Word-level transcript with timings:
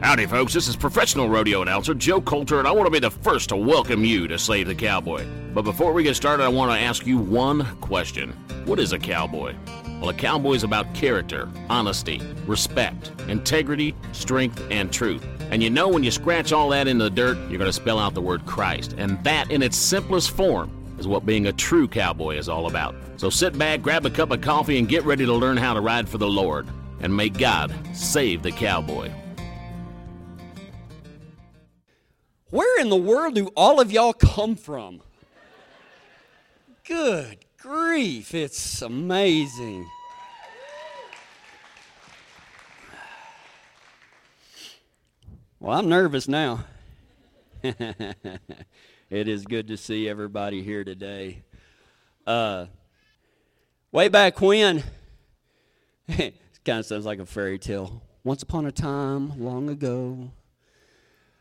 Howdy, 0.00 0.26
folks. 0.26 0.54
This 0.54 0.68
is 0.68 0.76
professional 0.76 1.28
rodeo 1.28 1.60
announcer 1.60 1.92
Joe 1.92 2.20
Coulter, 2.20 2.60
and 2.60 2.68
I 2.68 2.70
want 2.70 2.86
to 2.86 2.90
be 2.90 3.00
the 3.00 3.10
first 3.10 3.48
to 3.48 3.56
welcome 3.56 4.04
you 4.04 4.28
to 4.28 4.38
Save 4.38 4.68
the 4.68 4.74
Cowboy. 4.74 5.26
But 5.52 5.62
before 5.62 5.92
we 5.92 6.04
get 6.04 6.14
started, 6.14 6.44
I 6.44 6.48
want 6.48 6.70
to 6.70 6.78
ask 6.78 7.04
you 7.04 7.18
one 7.18 7.66
question 7.80 8.30
What 8.64 8.78
is 8.78 8.92
a 8.92 8.98
cowboy? 8.98 9.56
Well, 10.00 10.10
a 10.10 10.14
cowboy 10.14 10.52
is 10.52 10.62
about 10.62 10.94
character, 10.94 11.48
honesty, 11.68 12.22
respect, 12.46 13.10
integrity, 13.26 13.92
strength, 14.12 14.64
and 14.70 14.92
truth. 14.92 15.26
And 15.50 15.64
you 15.64 15.68
know, 15.68 15.88
when 15.88 16.04
you 16.04 16.12
scratch 16.12 16.52
all 16.52 16.68
that 16.68 16.86
into 16.86 17.02
the 17.04 17.10
dirt, 17.10 17.36
you're 17.48 17.58
going 17.58 17.68
to 17.68 17.72
spell 17.72 17.98
out 17.98 18.14
the 18.14 18.22
word 18.22 18.46
Christ. 18.46 18.94
And 18.98 19.22
that, 19.24 19.50
in 19.50 19.62
its 19.62 19.76
simplest 19.76 20.30
form, 20.30 20.70
is 21.00 21.08
what 21.08 21.26
being 21.26 21.48
a 21.48 21.52
true 21.52 21.88
cowboy 21.88 22.36
is 22.36 22.48
all 22.48 22.68
about. 22.68 22.94
So 23.16 23.30
sit 23.30 23.58
back, 23.58 23.82
grab 23.82 24.06
a 24.06 24.10
cup 24.10 24.30
of 24.30 24.42
coffee, 24.42 24.78
and 24.78 24.88
get 24.88 25.04
ready 25.04 25.26
to 25.26 25.32
learn 25.32 25.56
how 25.56 25.74
to 25.74 25.80
ride 25.80 26.08
for 26.08 26.18
the 26.18 26.28
Lord. 26.28 26.68
And 27.00 27.16
may 27.16 27.30
God 27.30 27.74
save 27.92 28.44
the 28.44 28.52
cowboy. 28.52 29.10
Where 32.50 32.80
in 32.80 32.88
the 32.88 32.96
world 32.96 33.34
do 33.34 33.48
all 33.56 33.78
of 33.78 33.92
y'all 33.92 34.14
come 34.14 34.56
from? 34.56 35.02
Good 36.84 37.44
grief, 37.58 38.34
it's 38.34 38.80
amazing. 38.80 39.86
Well, 45.60 45.78
I'm 45.78 45.88
nervous 45.88 46.26
now. 46.26 46.64
it 47.62 47.76
is 49.10 49.44
good 49.44 49.68
to 49.68 49.76
see 49.76 50.08
everybody 50.08 50.62
here 50.62 50.84
today. 50.84 51.42
Uh, 52.26 52.66
way 53.92 54.08
back 54.08 54.40
when, 54.40 54.84
it 56.08 56.34
kind 56.64 56.78
of 56.78 56.86
sounds 56.86 57.04
like 57.04 57.18
a 57.18 57.26
fairy 57.26 57.58
tale. 57.58 58.02
Once 58.24 58.42
upon 58.42 58.64
a 58.64 58.72
time, 58.72 59.38
long 59.38 59.68
ago, 59.68 60.30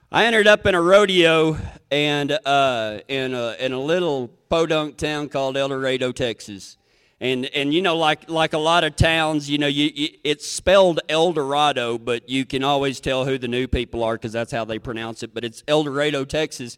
I 0.10 0.26
ended 0.26 0.48
up 0.48 0.66
in 0.66 0.74
a 0.74 0.82
rodeo 0.82 1.58
and 1.91 2.32
uh, 2.32 3.00
in 3.10 3.34
a 3.34 3.58
in 3.60 3.74
a 3.74 3.80
little 3.80 4.30
podunk 4.48 4.96
town 4.96 5.27
called 5.27 5.58
El 5.58 5.68
Dorado, 5.68 6.14
Texas. 6.14 6.77
And 7.20 7.46
and 7.48 7.74
you 7.74 7.82
know 7.82 7.98
like 7.98 8.30
like 8.30 8.54
a 8.54 8.58
lot 8.58 8.86
of 8.86 8.96
towns, 8.96 9.49
you 9.49 9.58
know, 9.58 9.68
you, 9.68 9.91
you 9.94 10.10
it's 10.24 10.48
spelled 10.48 11.02
El 11.10 11.34
Dorado, 11.34 11.98
but 11.98 12.30
you 12.30 12.46
can 12.46 12.64
always 12.64 13.02
tell 13.02 13.26
who 13.26 13.38
the 13.38 13.49
new 13.49 13.68
people 13.68 14.02
are 14.02 14.14
because 14.14 14.32
that's 14.32 14.54
how 14.54 14.64
they 14.64 14.80
pronounce 14.80 15.24
it. 15.24 15.34
But 15.34 15.44
it's 15.44 15.62
El 15.68 15.84
Dorado, 15.84 16.24
Texas. 16.24 16.77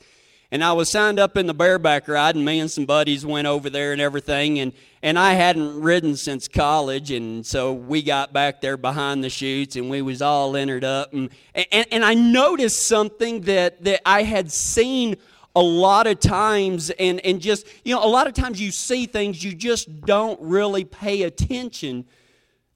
And 0.52 0.64
I 0.64 0.74
was 0.74 0.90
signed 0.90 1.20
up 1.20 1.38
in 1.38 1.46
the 1.46 1.54
bareback 1.54 2.08
ride, 2.08 2.36
and 2.36 2.44
me 2.44 2.60
and 2.60 2.72
some 2.72 2.86
buddies 2.86 3.24
went 3.24 3.46
over 3.46 3.70
there 3.70 3.92
and 3.92 4.02
everything. 4.02 4.58
And, 4.58 4.74
and 5.02 5.18
I 5.18 5.34
hadn't 5.34 5.82
ridden 5.82 6.16
since 6.16 6.48
college, 6.48 7.12
and 7.12 7.46
so 7.46 7.74
we 7.74 8.02
got 8.02 8.34
back 8.34 8.62
there 8.62 8.78
behind 8.78 9.24
the 9.24 9.30
chutes, 9.30 9.76
and 9.76 9.90
we 9.90 10.02
was 10.02 10.22
all 10.22 10.56
entered 10.56 10.84
up. 10.84 11.14
And, 11.14 11.30
and, 11.56 11.86
and 11.92 12.06
I 12.06 12.14
noticed 12.14 12.88
something 12.88 13.42
that, 13.42 13.84
that 13.84 14.02
I 14.06 14.24
had 14.24 14.52
seen 14.52 15.16
a 15.56 15.62
lot 15.62 16.08
of 16.08 16.20
times, 16.20 16.90
and, 16.92 17.24
and 17.26 17.42
just, 17.42 17.66
you 17.84 17.96
know, 17.96 18.04
a 18.04 18.08
lot 18.08 18.28
of 18.28 18.34
times 18.34 18.62
you 18.62 18.72
see 18.72 19.06
things, 19.06 19.44
you 19.44 19.54
just 19.54 20.02
don't 20.02 20.40
really 20.42 20.84
pay 20.84 21.24
attention 21.24 22.06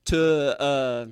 to. 0.06 0.62
Uh, 0.62 1.06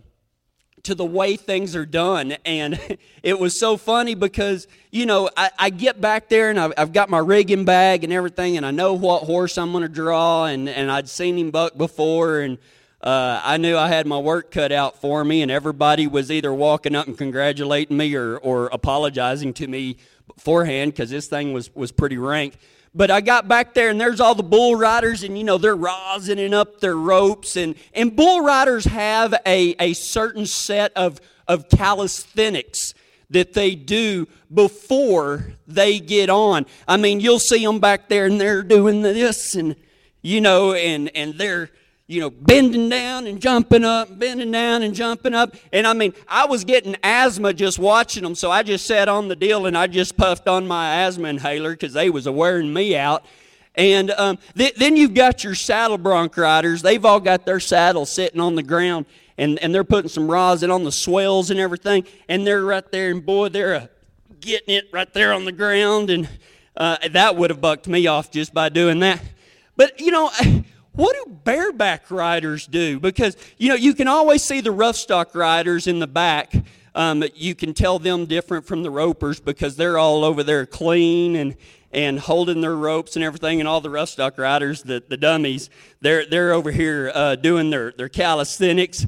to 0.83 0.95
the 0.95 1.05
way 1.05 1.35
things 1.35 1.75
are 1.75 1.85
done. 1.85 2.35
And 2.45 2.79
it 3.23 3.39
was 3.39 3.57
so 3.57 3.77
funny 3.77 4.15
because, 4.15 4.67
you 4.91 5.05
know, 5.05 5.29
I, 5.37 5.51
I 5.57 5.69
get 5.69 6.01
back 6.01 6.29
there 6.29 6.49
and 6.49 6.59
I've, 6.59 6.73
I've, 6.77 6.93
got 6.93 7.09
my 7.09 7.19
rigging 7.19 7.65
bag 7.65 8.03
and 8.03 8.11
everything, 8.11 8.57
and 8.57 8.65
I 8.65 8.71
know 8.71 8.93
what 8.93 9.23
horse 9.23 9.57
I'm 9.57 9.71
going 9.71 9.83
to 9.83 9.89
draw, 9.89 10.45
and, 10.45 10.67
and 10.67 10.91
I'd 10.91 11.07
seen 11.07 11.37
him 11.37 11.51
buck 11.51 11.77
before, 11.77 12.39
and 12.39 12.57
uh, 13.01 13.41
I 13.43 13.57
knew 13.57 13.77
I 13.77 13.87
had 13.87 14.05
my 14.05 14.19
work 14.19 14.51
cut 14.51 14.71
out 14.71 14.99
for 14.99 15.23
me, 15.23 15.41
and 15.41 15.49
everybody 15.49 16.05
was 16.07 16.29
either 16.31 16.53
walking 16.53 16.95
up 16.95 17.07
and 17.07 17.17
congratulating 17.17 17.97
me 17.97 18.13
or, 18.15 18.37
or 18.37 18.67
apologizing 18.67 19.53
to 19.55 19.67
me 19.67 19.97
beforehand 20.27 20.91
because 20.91 21.09
this 21.09 21.27
thing 21.27 21.53
was, 21.53 21.73
was 21.75 21.91
pretty 21.91 22.17
rank. 22.17 22.57
But 22.93 23.09
I 23.09 23.21
got 23.21 23.47
back 23.47 23.73
there 23.73 23.89
and 23.89 23.99
there's 23.99 24.19
all 24.19 24.35
the 24.35 24.43
bull 24.43 24.75
riders 24.75 25.23
and 25.23 25.37
you 25.37 25.45
know 25.45 25.57
they're 25.57 25.77
rosining 25.77 26.53
up 26.53 26.81
their 26.81 26.97
ropes 26.97 27.55
and 27.55 27.75
and 27.93 28.15
bull 28.15 28.41
riders 28.41 28.85
have 28.85 29.33
a, 29.45 29.75
a 29.79 29.93
certain 29.93 30.45
set 30.45 30.91
of 30.95 31.21
of 31.47 31.69
calisthenics 31.69 32.93
that 33.29 33.53
they 33.53 33.75
do 33.75 34.27
before 34.53 35.53
they 35.65 35.99
get 35.99 36.29
on. 36.29 36.65
I 36.85 36.97
mean, 36.97 37.21
you'll 37.21 37.39
see 37.39 37.63
them 37.65 37.79
back 37.79 38.09
there 38.09 38.25
and 38.25 38.39
they're 38.39 38.61
doing 38.61 39.01
this 39.01 39.55
and 39.55 39.77
you 40.21 40.41
know 40.41 40.73
and 40.73 41.09
and 41.15 41.35
they're 41.35 41.71
you 42.11 42.19
know, 42.19 42.29
bending 42.29 42.89
down 42.89 43.25
and 43.25 43.41
jumping 43.41 43.85
up, 43.85 44.19
bending 44.19 44.51
down 44.51 44.83
and 44.83 44.93
jumping 44.93 45.33
up. 45.33 45.55
And 45.71 45.87
I 45.87 45.93
mean, 45.93 46.13
I 46.27 46.45
was 46.45 46.65
getting 46.65 46.97
asthma 47.03 47.53
just 47.53 47.79
watching 47.79 48.23
them, 48.23 48.35
so 48.35 48.51
I 48.51 48.63
just 48.63 48.85
sat 48.85 49.07
on 49.07 49.29
the 49.29 49.35
deal 49.35 49.65
and 49.65 49.77
I 49.77 49.87
just 49.87 50.17
puffed 50.17 50.47
on 50.47 50.67
my 50.67 51.03
asthma 51.03 51.29
inhaler 51.29 51.71
because 51.71 51.93
they 51.93 52.09
was 52.09 52.27
wearing 52.27 52.73
me 52.73 52.97
out. 52.97 53.25
And 53.75 54.11
um, 54.11 54.39
th- 54.57 54.75
then 54.75 54.97
you've 54.97 55.13
got 55.13 55.45
your 55.45 55.55
saddle 55.55 55.97
bronc 55.97 56.35
riders. 56.35 56.81
They've 56.81 57.03
all 57.05 57.21
got 57.21 57.45
their 57.45 57.61
saddles 57.61 58.11
sitting 58.11 58.41
on 58.41 58.55
the 58.55 58.63
ground, 58.63 59.05
and, 59.37 59.57
and 59.59 59.73
they're 59.73 59.85
putting 59.85 60.09
some 60.09 60.29
rosin 60.29 60.69
on 60.69 60.83
the 60.83 60.91
swells 60.91 61.49
and 61.49 61.59
everything. 61.61 62.03
And 62.27 62.45
they're 62.45 62.65
right 62.65 62.91
there, 62.91 63.11
and 63.11 63.25
boy, 63.25 63.47
they're 63.47 63.75
uh, 63.75 63.87
getting 64.41 64.75
it 64.75 64.89
right 64.91 65.11
there 65.13 65.31
on 65.31 65.45
the 65.45 65.53
ground. 65.53 66.09
And 66.09 66.27
uh, 66.75 66.97
that 67.11 67.37
would 67.37 67.49
have 67.49 67.61
bucked 67.61 67.87
me 67.87 68.07
off 68.07 68.29
just 68.29 68.53
by 68.53 68.67
doing 68.67 68.99
that. 68.99 69.21
But, 69.77 70.01
you 70.01 70.11
know, 70.11 70.29
what 71.01 71.15
do 71.15 71.31
bareback 71.43 72.11
riders 72.11 72.67
do? 72.67 72.99
Because, 72.99 73.35
you 73.57 73.69
know, 73.69 73.75
you 73.75 73.95
can 73.95 74.07
always 74.07 74.43
see 74.43 74.61
the 74.61 74.71
rough 74.71 74.95
stock 74.95 75.33
riders 75.33 75.87
in 75.87 75.97
the 75.97 76.05
back. 76.05 76.53
Um, 76.93 77.23
you 77.33 77.55
can 77.55 77.73
tell 77.73 77.97
them 77.97 78.27
different 78.27 78.67
from 78.67 78.83
the 78.83 78.91
ropers 78.91 79.39
because 79.39 79.75
they're 79.75 79.97
all 79.97 80.23
over 80.23 80.43
there 80.43 80.67
clean 80.67 81.35
and, 81.35 81.55
and 81.91 82.19
holding 82.19 82.61
their 82.61 82.75
ropes 82.75 83.15
and 83.15 83.25
everything. 83.25 83.59
And 83.59 83.67
all 83.67 83.81
the 83.81 83.89
rough 83.89 84.09
stock 84.09 84.37
riders, 84.37 84.83
the, 84.83 85.01
the 85.07 85.17
dummies, 85.17 85.71
they're, 86.01 86.27
they're 86.27 86.53
over 86.53 86.69
here 86.69 87.11
uh, 87.15 87.35
doing 87.35 87.71
their, 87.71 87.91
their 87.93 88.09
calisthenics. 88.09 89.07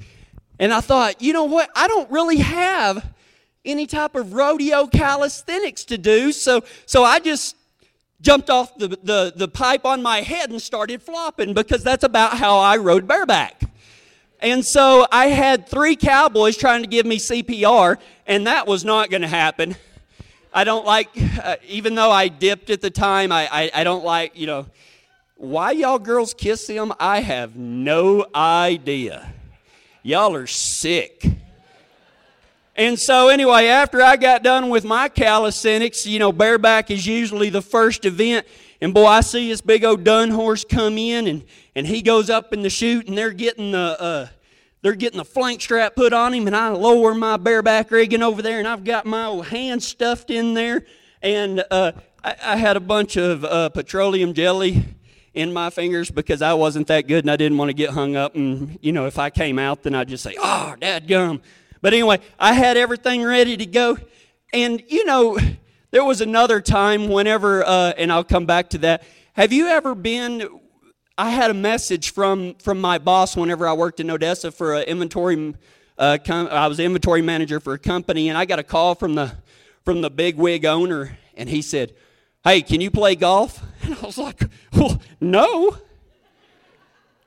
And 0.58 0.74
I 0.74 0.82
thought, 0.82 1.22
you 1.22 1.32
know 1.32 1.44
what? 1.44 1.70
I 1.76 1.88
don't 1.88 2.10
really 2.10 2.38
have 2.38 3.14
any 3.64 3.86
type 3.86 4.16
of 4.16 4.34
rodeo 4.34 4.88
calisthenics 4.88 5.86
to 5.86 6.00
do. 6.00 6.32
So, 6.32 6.64
so 6.88 7.04
I 7.04 7.20
just 7.20 7.56
jumped 8.24 8.50
off 8.50 8.76
the, 8.78 8.88
the, 8.88 9.34
the 9.36 9.48
pipe 9.48 9.86
on 9.86 10.02
my 10.02 10.22
head 10.22 10.50
and 10.50 10.60
started 10.60 11.02
flopping 11.04 11.54
because 11.54 11.84
that's 11.84 12.06
about 12.06 12.38
how 12.38 12.58
I 12.58 12.78
rode 12.78 13.06
bareback. 13.06 13.62
And 14.40 14.66
so 14.66 15.06
I 15.12 15.28
had 15.28 15.68
three 15.68 15.96
cowboys 15.96 16.58
trying 16.58 16.82
to 16.82 16.88
give 16.88 17.06
me 17.06 17.18
CPR, 17.18 17.98
and 18.26 18.48
that 18.48 18.66
was 18.66 18.84
not 18.84 19.10
going 19.10 19.22
to 19.22 19.28
happen. 19.28 19.76
I 20.54 20.64
don't 20.64 20.86
like, 20.86 21.10
uh, 21.44 21.58
even 21.68 21.96
though 21.96 22.12
I 22.12 22.30
dipped 22.30 22.70
at 22.70 22.82
the 22.82 22.90
time, 22.90 23.32
I, 23.32 23.48
I, 23.52 23.72
I 23.74 23.84
don't 23.84 24.04
like, 24.04 24.38
you 24.38 24.48
know, 24.48 24.66
why 25.36 25.72
y'all 25.72 26.00
girls 26.00 26.34
kiss 26.34 26.68
him? 26.68 26.94
I 27.00 27.22
have 27.22 27.56
no 27.56 28.26
idea. 28.34 29.34
Y'all 30.02 30.36
are 30.36 30.48
sick. 30.48 31.26
And 32.76 33.00
so, 33.00 33.30
anyway, 33.30 33.68
after 33.68 34.02
I 34.02 34.16
got 34.18 34.42
done 34.42 34.70
with 34.70 34.84
my 34.84 35.08
calisthenics, 35.08 36.08
you 36.08 36.18
know, 36.18 36.32
bareback 36.32 36.90
is 36.90 37.06
usually 37.06 37.50
the 37.50 37.62
first 37.62 38.04
event. 38.04 38.48
And 38.82 38.94
boy, 38.94 39.06
I 39.06 39.22
see 39.22 39.48
this 39.50 39.62
big 39.62 39.86
old 39.86 40.04
dun 40.04 40.32
horse 40.32 40.66
come 40.66 40.98
in, 40.98 41.28
and, 41.28 41.44
and 41.76 41.86
he 41.86 42.02
goes 42.02 42.32
up 42.32 42.52
in 42.52 42.64
the 42.64 42.72
chute, 42.72 43.08
and 43.08 43.16
they're 43.18 43.32
getting 43.32 43.72
the 43.72 44.02
uh, 44.02 44.28
they're 44.82 44.96
getting 44.96 45.18
the 45.18 45.26
flank 45.26 45.62
strap 45.62 45.96
put 45.96 46.14
on 46.14 46.34
him, 46.34 46.48
and 46.48 46.56
I 46.56 46.70
lower 46.70 47.14
my 47.14 47.38
bareback 47.38 47.92
rigging 47.92 48.24
over 48.24 48.42
there, 48.42 48.60
and 48.60 48.68
I've 48.68 48.84
got 48.84 49.06
my 49.06 49.26
old 49.26 49.46
hand 49.46 49.82
stuffed 49.82 50.32
in 50.32 50.56
there, 50.56 50.84
and 51.22 51.64
uh, 51.72 51.94
I, 52.24 52.36
I, 52.44 52.56
had 52.58 52.76
a 52.76 52.82
bunch 52.82 53.16
of 53.16 53.46
uh, 53.46 53.70
petroleum 53.70 54.34
jelly 54.34 54.84
in 55.34 55.54
my 55.54 55.70
fingers 55.70 56.12
because 56.12 56.42
I 56.42 56.54
wasn't 56.56 56.88
that 56.88 57.08
good, 57.08 57.24
and 57.24 57.32
I 57.32 57.38
didn't 57.38 57.58
want 57.58 57.70
to 57.70 57.74
get 57.74 57.92
hung 57.92 58.18
up. 58.18 58.36
And 58.36 58.78
you 58.82 58.92
know, 58.92 59.06
if 59.06 59.18
I 59.18 59.30
came 59.30 59.60
out, 59.60 59.84
then 59.84 59.96
I'd 59.96 60.10
just 60.10 60.24
say, 60.24 60.36
"Oh, 60.38 60.76
dad 60.78 61.08
gum." 61.08 61.42
But 61.84 61.94
anyway, 61.94 62.22
I 62.40 62.54
had 62.54 62.78
everything 62.78 63.24
ready 63.24 63.58
to 63.58 63.66
go. 63.66 63.98
And, 64.54 64.82
you 64.88 65.04
know, 65.04 65.38
there 65.92 66.06
was 66.06 66.22
another 66.22 66.62
time 66.62 67.10
whenever, 67.10 67.62
uh, 67.62 67.92
and 67.98 68.10
I'll 68.10 68.24
come 68.24 68.46
back 68.46 68.70
to 68.70 68.78
that. 68.80 69.04
Have 69.34 69.52
you 69.52 69.68
ever 69.68 69.94
been? 69.94 70.48
I 71.18 71.32
had 71.32 71.52
a 71.52 71.54
message 71.54 72.14
from, 72.14 72.56
from 72.56 72.80
my 72.80 73.00
boss 73.00 73.36
whenever 73.36 73.68
I 73.68 73.74
worked 73.74 74.00
in 74.00 74.10
Odessa 74.10 74.50
for 74.50 74.76
an 74.76 74.84
inventory. 74.84 75.56
Uh, 75.98 76.20
com- 76.24 76.48
I 76.50 76.68
was 76.68 76.80
inventory 76.80 77.22
manager 77.22 77.60
for 77.60 77.74
a 77.74 77.80
company, 77.80 78.30
and 78.30 78.38
I 78.38 78.46
got 78.46 78.60
a 78.60 78.64
call 78.64 78.96
from 78.96 79.16
the 79.16 79.34
from 79.84 80.00
the 80.00 80.10
big 80.10 80.38
wig 80.38 80.64
owner, 80.64 81.18
and 81.36 81.50
he 81.50 81.62
said, 81.62 81.94
"Hey, 82.46 82.62
can 82.62 82.80
you 82.80 82.92
play 82.92 83.16
golf?" 83.16 83.62
And 83.84 83.96
I 83.96 84.06
was 84.06 84.18
like, 84.18 84.42
"Well, 84.72 85.02
no, 85.20 85.78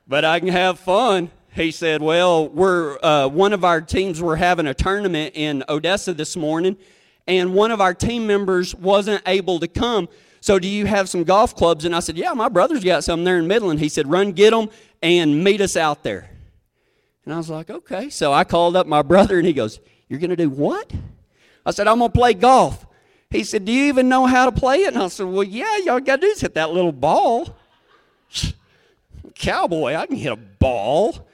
but 0.07 0.25
I 0.25 0.39
can 0.39 0.49
have 0.49 0.79
fun." 0.79 1.29
He 1.57 1.71
said, 1.71 2.01
Well, 2.01 2.47
we're, 2.47 2.97
uh, 3.01 3.27
one 3.27 3.53
of 3.53 3.63
our 3.63 3.81
teams 3.81 4.21
were 4.21 4.35
having 4.35 4.67
a 4.67 4.73
tournament 4.73 5.33
in 5.35 5.63
Odessa 5.67 6.13
this 6.13 6.35
morning, 6.35 6.77
and 7.27 7.53
one 7.53 7.71
of 7.71 7.81
our 7.81 7.93
team 7.93 8.27
members 8.27 8.73
wasn't 8.75 9.21
able 9.25 9.59
to 9.59 9.67
come. 9.67 10.07
So, 10.39 10.59
do 10.59 10.67
you 10.67 10.85
have 10.85 11.09
some 11.09 11.23
golf 11.23 11.55
clubs? 11.55 11.83
And 11.85 11.95
I 11.95 11.99
said, 11.99 12.17
Yeah, 12.17 12.33
my 12.33 12.49
brother's 12.49 12.83
got 12.83 13.03
some 13.03 13.23
there 13.23 13.37
in 13.37 13.47
Midland. 13.47 13.79
He 13.79 13.89
said, 13.89 14.09
Run, 14.09 14.31
get 14.31 14.51
them, 14.51 14.69
and 15.01 15.43
meet 15.43 15.61
us 15.61 15.75
out 15.75 16.03
there. 16.03 16.29
And 17.25 17.33
I 17.33 17.37
was 17.37 17.49
like, 17.49 17.69
Okay. 17.69 18.09
So 18.09 18.31
I 18.31 18.43
called 18.43 18.75
up 18.75 18.87
my 18.87 19.01
brother, 19.01 19.37
and 19.37 19.47
he 19.47 19.53
goes, 19.53 19.79
You're 20.07 20.19
going 20.19 20.29
to 20.29 20.35
do 20.35 20.49
what? 20.49 20.91
I 21.65 21.71
said, 21.71 21.87
I'm 21.87 21.99
going 21.99 22.11
to 22.11 22.17
play 22.17 22.33
golf. 22.33 22.85
He 23.29 23.43
said, 23.43 23.65
Do 23.65 23.71
you 23.71 23.85
even 23.85 24.07
know 24.07 24.25
how 24.25 24.45
to 24.45 24.51
play 24.51 24.83
it? 24.83 24.93
And 24.93 25.03
I 25.03 25.07
said, 25.09 25.25
Well, 25.25 25.43
yeah, 25.43 25.77
y'all 25.77 25.99
got 25.99 26.17
to 26.17 26.21
do 26.21 26.27
is 26.27 26.41
hit 26.41 26.53
that 26.53 26.71
little 26.71 26.93
ball. 26.93 27.55
Cowboy, 29.35 29.95
I 29.95 30.05
can 30.05 30.15
hit 30.15 30.31
a 30.31 30.37
ball. 30.37 31.26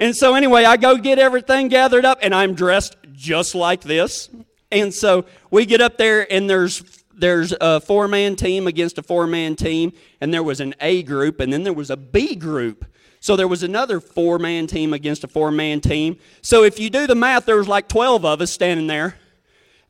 And 0.00 0.14
so, 0.14 0.34
anyway, 0.34 0.64
I 0.64 0.76
go 0.76 0.96
get 0.96 1.18
everything 1.18 1.68
gathered 1.68 2.04
up, 2.04 2.18
and 2.22 2.34
I'm 2.34 2.54
dressed 2.54 2.96
just 3.12 3.54
like 3.54 3.80
this. 3.80 4.28
And 4.70 4.94
so 4.94 5.24
we 5.50 5.66
get 5.66 5.80
up 5.80 5.96
there, 5.96 6.30
and 6.32 6.48
there's 6.48 6.82
there's 7.18 7.52
a 7.60 7.80
four 7.80 8.06
man 8.06 8.36
team 8.36 8.66
against 8.66 8.96
a 8.96 9.02
four 9.02 9.26
man 9.26 9.56
team, 9.56 9.92
and 10.20 10.32
there 10.32 10.42
was 10.42 10.60
an 10.60 10.74
A 10.80 11.02
group, 11.02 11.40
and 11.40 11.52
then 11.52 11.64
there 11.64 11.72
was 11.72 11.90
a 11.90 11.96
B 11.96 12.36
group. 12.36 12.84
So 13.20 13.34
there 13.34 13.48
was 13.48 13.62
another 13.64 14.00
four 14.00 14.38
man 14.38 14.66
team 14.66 14.92
against 14.92 15.24
a 15.24 15.28
four 15.28 15.50
man 15.50 15.80
team. 15.80 16.18
So 16.42 16.62
if 16.62 16.78
you 16.78 16.90
do 16.90 17.06
the 17.06 17.16
math, 17.16 17.46
there 17.46 17.56
was 17.56 17.68
like 17.68 17.88
12 17.88 18.24
of 18.24 18.40
us 18.40 18.52
standing 18.52 18.86
there. 18.86 19.16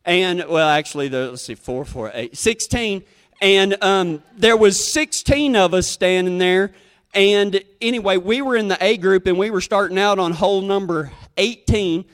And, 0.04 0.46
well, 0.48 0.68
actually, 0.68 1.08
the, 1.08 1.30
let's 1.30 1.42
see, 1.42 1.54
four, 1.54 1.84
four, 1.84 2.10
eight, 2.14 2.36
16. 2.36 3.04
And 3.42 3.82
um, 3.84 4.22
there 4.36 4.56
was 4.56 4.92
16 4.92 5.54
of 5.54 5.74
us 5.74 5.86
standing 5.86 6.38
there. 6.38 6.72
And 7.14 7.62
anyway, 7.80 8.16
we 8.16 8.42
were 8.42 8.56
in 8.56 8.68
the 8.68 8.82
A 8.82 8.96
group, 8.96 9.26
and 9.26 9.38
we 9.38 9.50
were 9.50 9.60
starting 9.60 9.98
out 9.98 10.18
on 10.18 10.32
hole 10.32 10.60
number 10.60 11.10
18. 11.36 12.04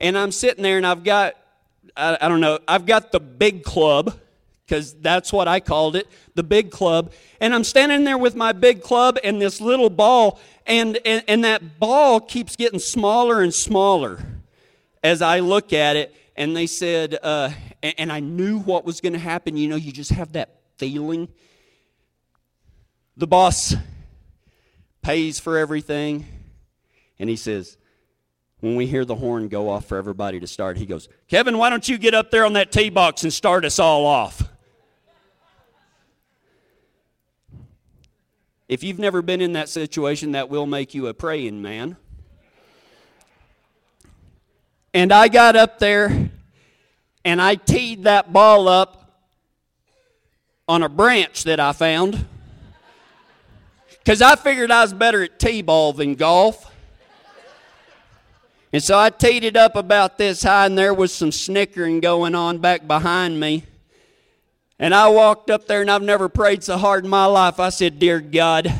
And 0.00 0.16
I'm 0.16 0.32
sitting 0.32 0.62
there, 0.62 0.76
and 0.76 0.86
I've 0.86 1.04
got, 1.04 1.34
I, 1.96 2.16
I 2.20 2.28
don't 2.28 2.40
know, 2.40 2.58
I've 2.66 2.86
got 2.86 3.12
the 3.12 3.20
big 3.20 3.62
club 3.62 4.18
because 4.68 4.94
that's 4.94 5.32
what 5.32 5.48
I 5.48 5.60
called 5.60 5.96
it, 5.96 6.06
the 6.34 6.42
big 6.42 6.70
club. 6.70 7.12
And 7.40 7.54
I'm 7.54 7.64
standing 7.64 8.04
there 8.04 8.18
with 8.18 8.36
my 8.36 8.52
big 8.52 8.82
club 8.82 9.18
and 9.24 9.40
this 9.40 9.60
little 9.60 9.88
ball, 9.88 10.40
and, 10.66 10.98
and, 11.06 11.24
and 11.26 11.44
that 11.44 11.78
ball 11.78 12.20
keeps 12.20 12.54
getting 12.54 12.78
smaller 12.78 13.40
and 13.40 13.54
smaller 13.54 14.22
as 15.02 15.22
I 15.22 15.40
look 15.40 15.72
at 15.72 15.96
it. 15.96 16.14
And 16.36 16.54
they 16.54 16.66
said, 16.66 17.18
uh, 17.22 17.50
and, 17.82 17.94
and 17.98 18.12
I 18.12 18.20
knew 18.20 18.58
what 18.60 18.84
was 18.84 19.00
going 19.00 19.14
to 19.14 19.18
happen. 19.18 19.56
You 19.56 19.68
know, 19.68 19.76
you 19.76 19.90
just 19.90 20.10
have 20.10 20.32
that 20.32 20.60
feeling. 20.76 21.28
The 23.16 23.26
boss 23.26 23.74
pays 25.02 25.38
for 25.40 25.56
everything, 25.56 26.26
and 27.18 27.28
he 27.30 27.36
says, 27.36 27.76
when 28.60 28.74
we 28.74 28.86
hear 28.86 29.04
the 29.04 29.14
horn 29.14 29.48
go 29.48 29.70
off 29.70 29.86
for 29.86 29.96
everybody 29.96 30.40
to 30.40 30.46
start, 30.46 30.76
he 30.76 30.86
goes, 30.86 31.08
Kevin, 31.28 31.58
why 31.58 31.70
don't 31.70 31.88
you 31.88 31.96
get 31.96 32.14
up 32.14 32.30
there 32.30 32.44
on 32.44 32.54
that 32.54 32.72
tee 32.72 32.90
box 32.90 33.22
and 33.22 33.32
start 33.32 33.64
us 33.64 33.78
all 33.78 34.04
off? 34.04 34.42
If 38.68 38.82
you've 38.82 38.98
never 38.98 39.22
been 39.22 39.40
in 39.40 39.54
that 39.54 39.68
situation, 39.68 40.32
that 40.32 40.50
will 40.50 40.66
make 40.66 40.92
you 40.92 41.06
a 41.06 41.14
praying 41.14 41.62
man. 41.62 41.96
And 44.92 45.12
I 45.12 45.28
got 45.28 45.56
up 45.56 45.78
there 45.78 46.30
and 47.24 47.40
I 47.40 47.54
teed 47.54 48.04
that 48.04 48.32
ball 48.32 48.68
up 48.68 49.22
on 50.66 50.82
a 50.82 50.88
branch 50.88 51.44
that 51.44 51.60
I 51.60 51.72
found 51.72 52.26
because 54.08 54.22
I 54.22 54.36
figured 54.36 54.70
I 54.70 54.80
was 54.80 54.94
better 54.94 55.22
at 55.22 55.38
T 55.38 55.60
ball 55.60 55.92
than 55.92 56.14
golf. 56.14 56.72
And 58.72 58.82
so 58.82 58.98
I 58.98 59.10
teed 59.10 59.44
it 59.44 59.54
up 59.54 59.76
about 59.76 60.16
this 60.16 60.44
high, 60.44 60.64
and 60.64 60.78
there 60.78 60.94
was 60.94 61.12
some 61.12 61.30
snickering 61.30 62.00
going 62.00 62.34
on 62.34 62.56
back 62.56 62.86
behind 62.86 63.38
me. 63.38 63.64
And 64.78 64.94
I 64.94 65.08
walked 65.08 65.50
up 65.50 65.66
there 65.66 65.82
and 65.82 65.90
I've 65.90 66.00
never 66.00 66.30
prayed 66.30 66.64
so 66.64 66.78
hard 66.78 67.04
in 67.04 67.10
my 67.10 67.26
life. 67.26 67.60
I 67.60 67.68
said, 67.68 67.98
Dear 67.98 68.18
God, 68.20 68.72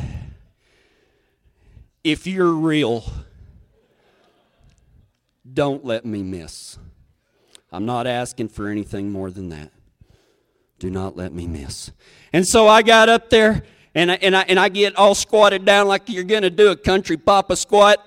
if 2.02 2.26
you're 2.26 2.54
real, 2.54 3.04
don't 5.52 5.84
let 5.84 6.06
me 6.06 6.22
miss. 6.22 6.78
I'm 7.70 7.84
not 7.84 8.06
asking 8.06 8.48
for 8.48 8.68
anything 8.68 9.12
more 9.12 9.30
than 9.30 9.50
that. 9.50 9.72
Do 10.78 10.88
not 10.88 11.18
let 11.18 11.34
me 11.34 11.46
miss. 11.46 11.90
And 12.32 12.48
so 12.48 12.66
I 12.66 12.80
got 12.80 13.10
up 13.10 13.28
there 13.28 13.62
and 13.98 14.12
I, 14.12 14.14
and 14.22 14.36
I, 14.36 14.42
and 14.42 14.60
I 14.60 14.68
get 14.68 14.94
all 14.94 15.16
squatted 15.16 15.64
down 15.64 15.88
like 15.88 16.08
you're 16.08 16.22
going 16.22 16.42
to 16.42 16.50
do 16.50 16.70
a 16.70 16.76
country 16.76 17.16
papa 17.16 17.56
squat. 17.56 17.98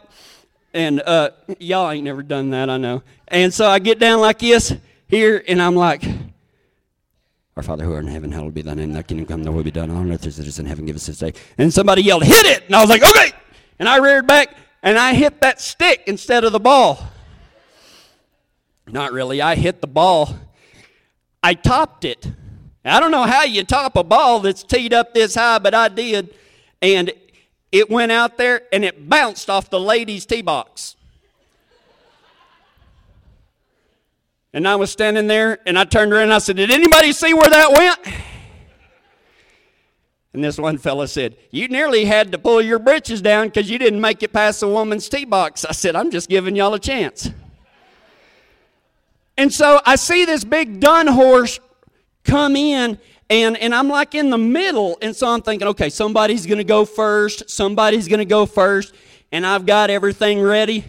And 0.73 1.01
uh, 1.01 1.31
y'all 1.59 1.91
ain't 1.91 2.05
never 2.05 2.23
done 2.23 2.51
that, 2.51 2.69
I 2.69 2.77
know. 2.77 3.03
And 3.27 3.53
so 3.53 3.67
I 3.67 3.79
get 3.79 3.99
down 3.99 4.21
like 4.21 4.39
this 4.39 4.73
here 5.09 5.43
and 5.45 5.61
I'm 5.61 5.75
like, 5.75 6.05
our 7.57 7.63
Father 7.63 7.83
who 7.83 7.93
art 7.93 8.05
in 8.05 8.09
heaven, 8.09 8.31
hallowed 8.31 8.53
be 8.53 8.61
thy 8.61 8.73
name. 8.73 8.93
Thy 8.93 9.03
kingdom 9.03 9.25
come, 9.25 9.43
thy 9.43 9.49
will 9.49 9.63
be 9.63 9.71
done 9.71 9.91
on 9.91 10.09
earth 10.09 10.25
as 10.25 10.39
it 10.39 10.47
is 10.47 10.59
in 10.59 10.65
heaven. 10.65 10.85
Give 10.85 10.95
us 10.95 11.07
this 11.07 11.19
day. 11.19 11.33
And 11.57 11.73
somebody 11.73 12.03
yelled, 12.03 12.23
hit 12.23 12.45
it! 12.45 12.63
And 12.67 12.75
I 12.75 12.79
was 12.79 12.89
like, 12.89 13.03
okay! 13.03 13.33
And 13.77 13.89
I 13.89 13.97
reared 13.97 14.27
back 14.27 14.55
and 14.81 14.97
I 14.97 15.13
hit 15.13 15.41
that 15.41 15.59
stick 15.59 16.03
instead 16.07 16.45
of 16.45 16.53
the 16.53 16.59
ball. 16.61 17.05
Not 18.87 19.11
really. 19.11 19.41
I 19.41 19.55
hit 19.55 19.81
the 19.81 19.87
ball. 19.87 20.37
I 21.43 21.53
topped 21.53 22.05
it. 22.05 22.31
I 22.83 22.99
don't 22.99 23.11
know 23.11 23.23
how 23.23 23.43
you 23.43 23.63
top 23.63 23.95
a 23.95 24.03
ball 24.03 24.39
that's 24.39 24.63
teed 24.63 24.93
up 24.93 25.13
this 25.13 25.35
high, 25.35 25.59
but 25.59 25.75
I 25.75 25.87
did. 25.87 26.33
And 26.81 27.11
it 27.71 27.89
went 27.89 28.11
out 28.11 28.37
there 28.37 28.63
and 28.73 28.83
it 28.83 29.07
bounced 29.07 29.49
off 29.49 29.69
the 29.69 29.79
lady's 29.79 30.25
tee 30.25 30.41
box. 30.41 30.95
And 34.53 34.67
I 34.67 34.75
was 34.75 34.91
standing 34.91 35.27
there 35.27 35.59
and 35.65 35.77
I 35.79 35.85
turned 35.85 36.11
around 36.11 36.23
and 36.23 36.33
I 36.33 36.39
said, 36.39 36.57
Did 36.57 36.71
anybody 36.71 37.13
see 37.13 37.33
where 37.33 37.49
that 37.49 37.71
went? 37.71 38.15
And 40.33 40.43
this 40.43 40.57
one 40.57 40.77
fella 40.77 41.07
said, 41.07 41.37
You 41.51 41.67
nearly 41.67 42.05
had 42.05 42.31
to 42.31 42.37
pull 42.37 42.61
your 42.61 42.79
britches 42.79 43.21
down 43.21 43.47
because 43.47 43.69
you 43.69 43.77
didn't 43.77 44.01
make 44.01 44.23
it 44.23 44.33
past 44.33 44.61
the 44.61 44.67
woman's 44.67 45.07
tee 45.07 45.25
box. 45.25 45.63
I 45.65 45.71
said, 45.71 45.95
I'm 45.95 46.11
just 46.11 46.29
giving 46.29 46.55
y'all 46.55 46.73
a 46.73 46.79
chance. 46.79 47.29
And 49.37 49.53
so 49.53 49.79
I 49.85 49.95
see 49.95 50.25
this 50.25 50.43
big 50.43 50.79
dun 50.79 51.07
horse 51.07 51.59
come 52.23 52.55
in, 52.55 52.99
and, 53.29 53.55
and 53.57 53.73
I'm 53.73 53.87
like 53.87 54.13
in 54.13 54.29
the 54.29 54.37
middle. 54.37 54.97
And 55.01 55.15
so 55.15 55.29
I'm 55.29 55.41
thinking, 55.41 55.69
okay, 55.69 55.89
somebody's 55.89 56.45
going 56.45 56.57
to 56.57 56.63
go 56.63 56.83
first. 56.83 57.49
Somebody's 57.49 58.07
going 58.07 58.19
to 58.19 58.25
go 58.25 58.45
first. 58.45 58.93
And 59.31 59.45
I've 59.45 59.65
got 59.65 59.89
everything 59.89 60.41
ready. 60.41 60.83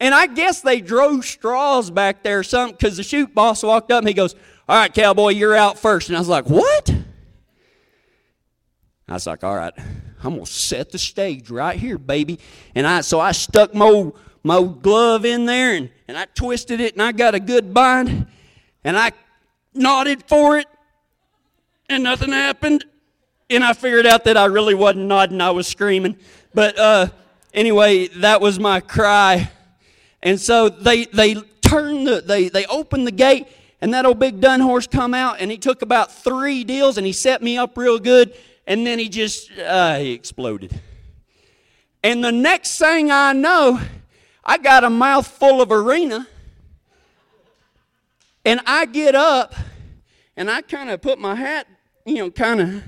And 0.00 0.14
I 0.14 0.26
guess 0.26 0.60
they 0.60 0.80
drove 0.80 1.24
straws 1.24 1.90
back 1.90 2.22
there 2.22 2.40
or 2.40 2.42
something 2.42 2.76
because 2.76 2.96
the 2.96 3.02
chute 3.02 3.34
boss 3.34 3.62
walked 3.62 3.90
up 3.90 4.00
and 4.00 4.08
he 4.08 4.14
goes, 4.14 4.34
All 4.68 4.76
right, 4.76 4.92
cowboy, 4.92 5.30
you're 5.30 5.54
out 5.54 5.78
first. 5.78 6.08
And 6.08 6.16
I 6.16 6.20
was 6.20 6.28
like, 6.28 6.46
What? 6.46 6.94
I 9.08 9.12
was 9.14 9.26
like, 9.26 9.44
All 9.44 9.56
right, 9.56 9.72
I'm 10.22 10.34
going 10.34 10.44
to 10.44 10.50
set 10.50 10.90
the 10.90 10.98
stage 10.98 11.50
right 11.50 11.78
here, 11.78 11.98
baby. 11.98 12.40
And 12.74 12.86
I 12.86 13.00
so 13.00 13.20
I 13.20 13.32
stuck 13.32 13.74
my, 13.74 14.10
my 14.42 14.62
glove 14.62 15.24
in 15.24 15.46
there 15.46 15.74
and, 15.76 15.88
and 16.08 16.18
I 16.18 16.26
twisted 16.34 16.80
it 16.80 16.92
and 16.94 17.02
I 17.02 17.12
got 17.12 17.34
a 17.34 17.40
good 17.40 17.72
bind 17.72 18.26
and 18.84 18.98
I 18.98 19.12
nodded 19.76 20.24
for 20.28 20.58
it 20.58 20.66
and 21.88 22.02
nothing 22.02 22.32
happened. 22.32 22.84
And 23.48 23.62
I 23.62 23.72
figured 23.72 24.06
out 24.06 24.24
that 24.24 24.36
I 24.36 24.46
really 24.46 24.74
wasn't 24.74 25.06
nodding, 25.06 25.40
I 25.40 25.50
was 25.50 25.66
screaming. 25.66 26.16
But 26.52 26.78
uh, 26.78 27.08
anyway, 27.54 28.08
that 28.08 28.40
was 28.40 28.58
my 28.58 28.80
cry 28.80 29.50
and 30.26 30.40
so 30.40 30.68
they 30.68 31.04
they 31.04 31.34
turned 31.62 32.06
the 32.06 32.20
they 32.20 32.48
they 32.48 32.66
opened 32.66 33.06
the 33.06 33.12
gate 33.12 33.46
and 33.80 33.94
that 33.94 34.04
old 34.04 34.18
big 34.18 34.40
dun 34.40 34.58
horse 34.58 34.88
come 34.88 35.14
out 35.14 35.40
and 35.40 35.52
he 35.52 35.56
took 35.56 35.82
about 35.82 36.12
three 36.12 36.64
deals 36.64 36.96
and 36.96 37.06
he 37.06 37.12
set 37.12 37.42
me 37.42 37.56
up 37.56 37.78
real 37.78 38.00
good 38.00 38.34
and 38.66 38.84
then 38.84 38.98
he 38.98 39.08
just 39.08 39.50
uh, 39.58 39.98
he 39.98 40.12
exploded. 40.12 40.80
And 42.02 42.24
the 42.24 42.32
next 42.32 42.78
thing 42.78 43.12
I 43.12 43.32
know, 43.32 43.80
I 44.44 44.58
got 44.58 44.82
a 44.82 44.90
mouthful 44.90 45.60
of 45.60 45.70
arena. 45.70 46.26
And 48.44 48.60
I 48.64 48.86
get 48.86 49.16
up 49.16 49.54
and 50.36 50.50
I 50.50 50.62
kind 50.62 50.90
of 50.90 51.00
put 51.00 51.18
my 51.18 51.34
hat, 51.34 51.66
you 52.04 52.16
know, 52.16 52.30
kind 52.30 52.60
of 52.60 52.82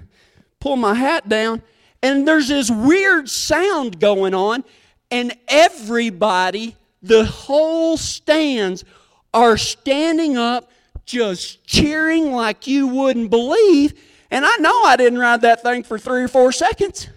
pull 0.60 0.76
my 0.76 0.94
hat 0.94 1.28
down, 1.28 1.62
and 2.02 2.26
there's 2.26 2.48
this 2.48 2.70
weird 2.70 3.28
sound 3.28 4.00
going 4.00 4.34
on, 4.34 4.64
and 5.10 5.34
everybody 5.48 6.76
the 7.02 7.24
whole 7.24 7.96
stands 7.96 8.84
are 9.32 9.56
standing 9.56 10.36
up 10.36 10.70
just 11.04 11.64
cheering 11.64 12.32
like 12.32 12.66
you 12.66 12.86
wouldn't 12.86 13.30
believe. 13.30 13.98
And 14.30 14.44
I 14.44 14.56
know 14.56 14.82
I 14.82 14.96
didn't 14.96 15.18
ride 15.18 15.42
that 15.42 15.62
thing 15.62 15.82
for 15.82 15.98
three 15.98 16.22
or 16.22 16.28
four 16.28 16.52
seconds. 16.52 17.08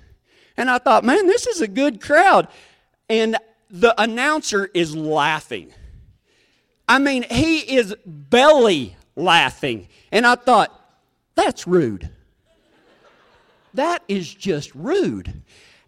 And 0.56 0.70
I 0.70 0.78
thought, 0.78 1.04
man, 1.04 1.28
this 1.28 1.48
is 1.48 1.62
a 1.62 1.68
good 1.68 2.00
crowd. 2.00 2.48
And 3.10 3.38
the 3.70 4.00
announcer 4.02 4.70
is 4.74 4.96
laughing. 4.96 5.74
I 6.88 7.00
mean, 7.00 7.24
he 7.24 7.60
is 7.60 7.96
belly 8.06 8.96
laughing. 9.16 9.88
And 10.12 10.26
I 10.26 10.36
thought, 10.36 10.78
that's 11.36 11.68
rude. 11.68 12.10
That 13.74 14.04
is 14.08 14.34
just 14.34 14.74
rude. 14.76 15.42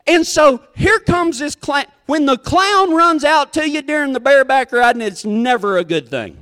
And 0.06 0.26
so 0.26 0.64
here 0.76 1.00
comes 1.00 1.40
this 1.40 1.56
clown. 1.56 1.86
When 2.06 2.26
the 2.26 2.38
clown 2.38 2.94
runs 2.94 3.24
out 3.24 3.54
to 3.54 3.70
you 3.70 3.82
during 3.82 4.14
the 4.14 4.20
bareback 4.20 4.72
riding, 4.72 5.02
it's 5.02 5.26
never 5.26 5.78
a 5.78 5.84
good 5.84 6.10
thing. 6.10 6.38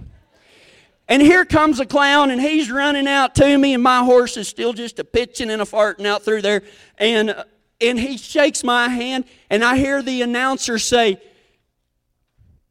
And 1.08 1.22
here 1.22 1.46
comes 1.46 1.80
a 1.80 1.86
clown, 1.86 2.32
and 2.32 2.40
he's 2.40 2.72
running 2.72 3.08
out 3.08 3.36
to 3.36 3.58
me, 3.58 3.74
and 3.74 3.84
my 3.84 4.04
horse 4.04 4.38
is 4.38 4.48
still 4.48 4.72
just 4.72 4.98
a 4.98 5.04
pitching 5.04 5.50
and 5.50 5.62
a 5.62 5.66
farting 5.66 6.06
out 6.06 6.24
through 6.24 6.42
there. 6.42 6.64
And, 6.98 7.36
and 7.82 8.00
he 8.00 8.18
shakes 8.18 8.64
my 8.64 8.88
hand, 8.88 9.26
and 9.50 9.64
I 9.64 9.76
hear 9.78 10.02
the 10.02 10.22
announcer 10.22 10.80
say, 10.80 11.22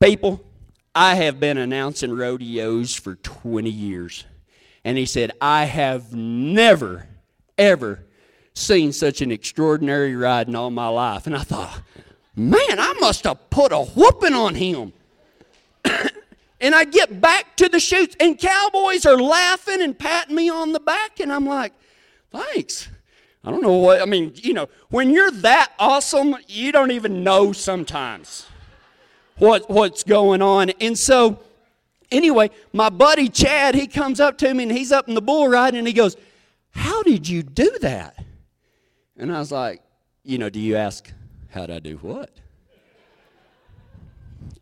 People, 0.01 0.43
I 1.01 1.15
have 1.15 1.41
been 1.41 1.57
announcing 1.57 2.15
rodeos 2.15 2.95
for 2.95 3.15
20 3.15 3.71
years. 3.71 4.27
And 4.85 4.99
he 4.99 5.07
said, 5.07 5.33
I 5.41 5.65
have 5.65 6.15
never, 6.15 7.09
ever 7.57 8.05
seen 8.53 8.93
such 8.93 9.23
an 9.23 9.33
extraordinary 9.33 10.15
ride 10.15 10.47
in 10.49 10.55
all 10.55 10.71
my 10.71 10.89
life. 10.89 11.27
And 11.27 11.35
I 11.35 11.41
thought, 11.41 11.81
man, 12.37 12.79
I 12.79 12.95
must 13.01 13.25
have 13.25 13.49
put 13.49 13.73
a 13.73 13.79
whooping 13.81 14.35
on 14.35 14.55
him. 14.57 14.93
and 16.61 16.75
I 16.75 16.85
get 16.85 17.19
back 17.19 17.57
to 17.57 17.71
the 17.71 17.81
chutes, 17.81 18.15
and 18.21 18.39
cowboys 18.39 19.07
are 19.07 19.17
laughing 19.19 19.81
and 19.81 19.99
patting 19.99 20.37
me 20.37 20.51
on 20.51 20.73
the 20.73 20.81
back, 20.81 21.19
and 21.19 21.33
I'm 21.33 21.47
like, 21.47 21.73
thanks. 22.31 22.91
I 23.43 23.51
don't 23.51 23.63
know 23.63 23.79
what, 23.79 24.03
I 24.03 24.05
mean, 24.05 24.33
you 24.35 24.53
know, 24.53 24.69
when 24.91 25.09
you're 25.09 25.31
that 25.31 25.73
awesome, 25.79 26.37
you 26.47 26.73
don't 26.73 26.91
even 26.91 27.25
know 27.25 27.53
sometimes 27.53 28.50
what, 29.41 29.69
what's 29.69 30.05
going 30.05 30.43
on. 30.43 30.71
And 30.81 30.97
so, 30.97 31.41
anyway, 32.13 32.51
my 32.73 32.91
buddy 32.91 33.29
Chad, 33.29 33.75
he 33.75 33.87
comes 33.87 34.21
up 34.21 34.39
to 34.39 34.55
me 34.55 34.65
and 34.65 34.73
he's 34.73 34.93
up 34.93 35.09
in 35.09 35.15
the 35.15 35.23
bull 35.23 35.49
ride 35.49 35.75
and 35.75 35.87
he 35.87 35.93
goes, 35.93 36.17
How 36.71 37.03
did 37.03 37.29
you 37.29 37.43
do 37.43 37.79
that? 37.81 38.23
And 39.17 39.35
I 39.35 39.39
was 39.39 39.51
like, 39.51 39.83
You 40.23 40.39
know, 40.39 40.51
do 40.51 40.61
you 40.61 40.77
ask, 40.77 41.11
How'd 41.49 41.71
I 41.71 41.81
do 41.81 41.97
what? 41.97 42.31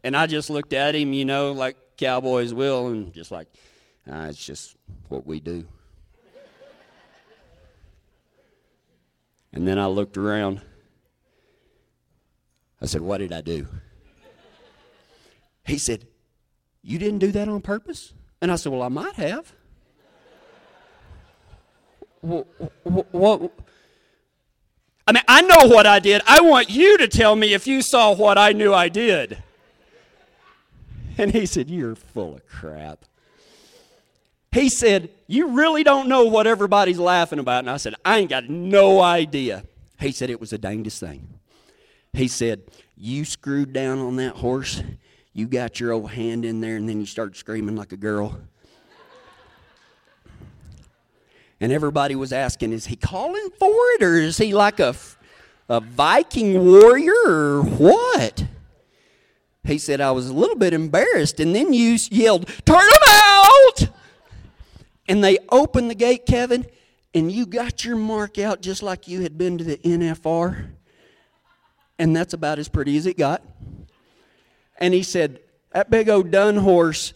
And 0.05 0.17
I 0.17 0.27
just 0.27 0.49
looked 0.49 0.73
at 0.73 0.95
him, 0.95 1.13
you 1.13 1.25
know, 1.25 1.53
like 1.53 1.77
cowboys 1.97 2.55
will, 2.55 2.89
and 2.89 3.13
just 3.13 3.31
like, 3.31 3.49
ah, 4.11 4.27
It's 4.27 4.45
just 4.45 4.77
what 5.09 5.27
we 5.27 5.41
do. 5.41 5.67
And 9.53 9.67
then 9.67 9.79
I 9.79 9.87
looked 9.87 10.17
around. 10.17 10.61
I 12.81 12.87
said, 12.87 13.01
What 13.01 13.19
did 13.19 13.33
I 13.33 13.41
do? 13.41 13.67
He 15.69 15.79
said, 15.79 16.07
You 16.83 16.99
didn't 16.99 17.19
do 17.19 17.31
that 17.33 17.49
on 17.49 17.61
purpose? 17.61 18.15
And 18.41 18.51
I 18.51 18.57
said, 18.57 18.73
Well, 18.73 18.83
I 18.83 18.89
might 18.89 19.15
have. 19.15 19.53
What, 22.21 22.49
I 25.07 25.13
mean, 25.13 25.23
I 25.29 25.43
know 25.43 25.69
what 25.69 25.87
I 25.87 26.01
did. 26.01 26.23
I 26.27 26.41
want 26.41 26.69
you 26.69 26.99
to 26.99 27.07
tell 27.07 27.37
me 27.37 27.55
if 27.55 27.67
you 27.67 27.81
saw 27.83 28.13
what 28.15 28.37
I 28.37 28.53
knew 28.53 28.75
I 28.75 28.89
did. 28.89 29.39
And 31.17 31.33
he 31.33 31.47
said, 31.47 31.69
You're 31.69 31.95
full 31.95 32.37
of 32.37 32.47
crap. 32.47 33.05
He 34.51 34.71
said, 34.71 35.11
You 35.27 35.49
really 35.49 35.85
don't 35.85 36.09
know 36.09 36.25
what 36.25 36.47
everybody's 36.47 36.99
laughing 36.99 37.39
about. 37.39 37.61
And 37.61 37.71
I 37.71 37.77
said, 37.77 37.95
I 38.05 38.19
ain't 38.19 38.31
got 38.31 38.49
no 38.49 39.01
idea. 39.01 39.65
He 40.01 40.13
said, 40.13 40.31
It 40.31 40.41
was 40.41 40.51
the 40.51 40.59
dangest 40.59 40.99
thing. 40.99 41.29
He 42.15 42.27
said, 42.27 42.63
You 42.97 43.27
screwed 43.27 43.75
down 43.75 43.99
on 43.99 44.17
that 44.17 44.37
horse, 44.37 44.83
you 45.39 45.47
got 45.47 45.79
your 45.79 45.93
old 45.93 46.11
hand 46.11 46.45
in 46.45 46.61
there, 46.61 46.77
and 46.77 46.89
then 46.89 46.99
you 46.99 47.07
started 47.07 47.37
screaming 47.37 47.77
like 47.77 47.93
a 47.93 47.97
girl. 47.97 48.41
And 51.61 51.73
everybody 51.73 52.17
was 52.17 52.33
asking, 52.33 52.73
Is 52.73 52.87
he 52.87 52.97
calling 52.97 53.49
for 53.59 53.71
it, 53.71 54.03
or 54.03 54.17
is 54.17 54.39
he 54.39 54.53
like 54.53 54.81
a, 54.81 54.97
a 55.69 55.81
Viking 55.81 56.67
warrior, 56.67 57.13
or 57.27 57.63
what? 57.63 58.47
He 59.65 59.79
said, 59.79 60.01
I 60.01 60.11
was 60.11 60.29
a 60.29 60.35
little 60.35 60.57
bit 60.57 60.73
embarrassed, 60.73 61.39
and 61.39 61.55
then 61.55 61.73
you 61.73 61.99
yelled, 62.11 62.49
Turn 62.65 62.83
him 62.83 63.09
out! 63.09 63.89
and 65.09 65.25
they 65.25 65.39
opened 65.51 65.89
the 65.89 65.95
gate, 65.95 66.27
Kevin, 66.27 66.67
and 67.15 67.31
you 67.31 67.47
got 67.47 67.85
your 67.85 67.97
mark 67.97 68.39
out 68.39 68.61
just 68.61 68.83
like 68.83 69.09
you 69.09 69.23
had 69.23 69.39
been 69.39 69.57
to 69.59 69.65
the 69.65 69.77
NFR. 69.79 70.67
And 71.99 72.15
that's 72.15 72.35
about 72.35 72.59
as 72.59 72.69
pretty 72.69 72.97
as 72.97 73.07
it 73.07 73.17
got. 73.17 73.43
And 74.79 74.95
he 74.95 75.03
said, 75.03 75.41
That 75.73 75.91
big 75.91 76.09
old 76.09 76.31
dun 76.31 76.57
horse, 76.57 77.13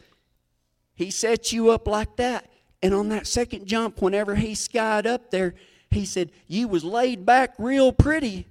he 0.94 1.10
set 1.10 1.52
you 1.52 1.70
up 1.70 1.88
like 1.88 2.16
that. 2.16 2.50
And 2.82 2.92
on 2.92 3.08
that 3.10 3.26
second 3.26 3.66
jump, 3.66 4.02
whenever 4.02 4.34
he 4.34 4.54
skied 4.54 5.06
up 5.06 5.30
there, 5.30 5.54
he 5.90 6.04
said, 6.04 6.30
You 6.48 6.68
was 6.68 6.84
laid 6.84 7.24
back 7.24 7.54
real 7.58 7.92
pretty. 7.92 8.48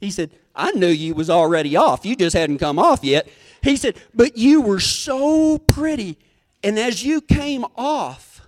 He 0.00 0.10
said, 0.10 0.30
I 0.54 0.72
knew 0.72 0.88
you 0.88 1.14
was 1.14 1.30
already 1.30 1.76
off. 1.76 2.04
You 2.04 2.16
just 2.16 2.36
hadn't 2.36 2.58
come 2.58 2.78
off 2.78 3.04
yet. 3.04 3.28
He 3.62 3.76
said, 3.76 3.96
But 4.14 4.36
you 4.36 4.60
were 4.62 4.80
so 4.80 5.58
pretty. 5.58 6.18
And 6.64 6.78
as 6.78 7.04
you 7.04 7.20
came 7.20 7.64
off, 7.76 8.40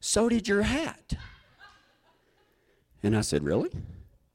so 0.00 0.28
did 0.28 0.46
your 0.46 0.62
hat. 0.62 1.14
And 3.02 3.16
I 3.16 3.20
said, 3.22 3.42
Really? 3.42 3.70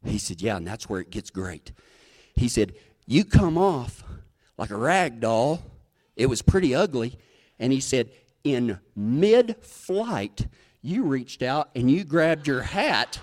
He 0.05 0.17
said, 0.17 0.41
Yeah, 0.41 0.57
and 0.57 0.67
that's 0.67 0.89
where 0.89 0.99
it 0.99 1.09
gets 1.09 1.29
great. 1.29 1.71
He 2.35 2.47
said, 2.47 2.73
You 3.05 3.23
come 3.23 3.57
off 3.57 4.03
like 4.59 4.69
a 4.71 4.77
rag 4.77 5.21
doll. 5.21 5.61
It 6.17 6.25
was 6.27 6.41
pretty 6.41 6.75
ugly. 6.75 7.17
And 7.59 7.71
he 7.71 7.79
said, 7.79 8.09
In 8.43 8.77
mid 8.95 9.55
flight, 9.61 10.47
you 10.81 11.03
reached 11.05 11.41
out 11.41 11.69
and 11.75 11.89
you 11.89 12.03
grabbed 12.03 12.45
your 12.45 12.61
hat 12.61 13.19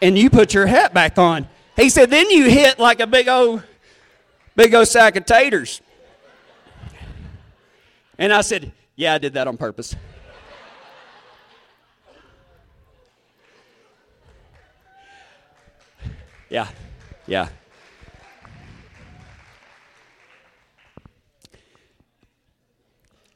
and 0.00 0.16
you 0.16 0.30
put 0.30 0.54
your 0.54 0.66
hat 0.66 0.94
back 0.94 1.18
on. 1.18 1.48
He 1.76 1.90
said, 1.90 2.10
Then 2.10 2.30
you 2.30 2.48
hit 2.48 2.78
like 2.78 3.00
a 3.00 3.08
big 3.08 3.28
old, 3.28 3.64
big 4.54 4.72
old 4.72 4.86
sack 4.86 5.16
of 5.16 5.26
taters. 5.26 5.82
And 8.18 8.32
I 8.32 8.42
said, 8.42 8.70
Yeah, 8.94 9.14
I 9.14 9.18
did 9.18 9.34
that 9.34 9.48
on 9.48 9.56
purpose. 9.56 9.96
Yeah, 16.48 16.68
yeah. 17.26 17.48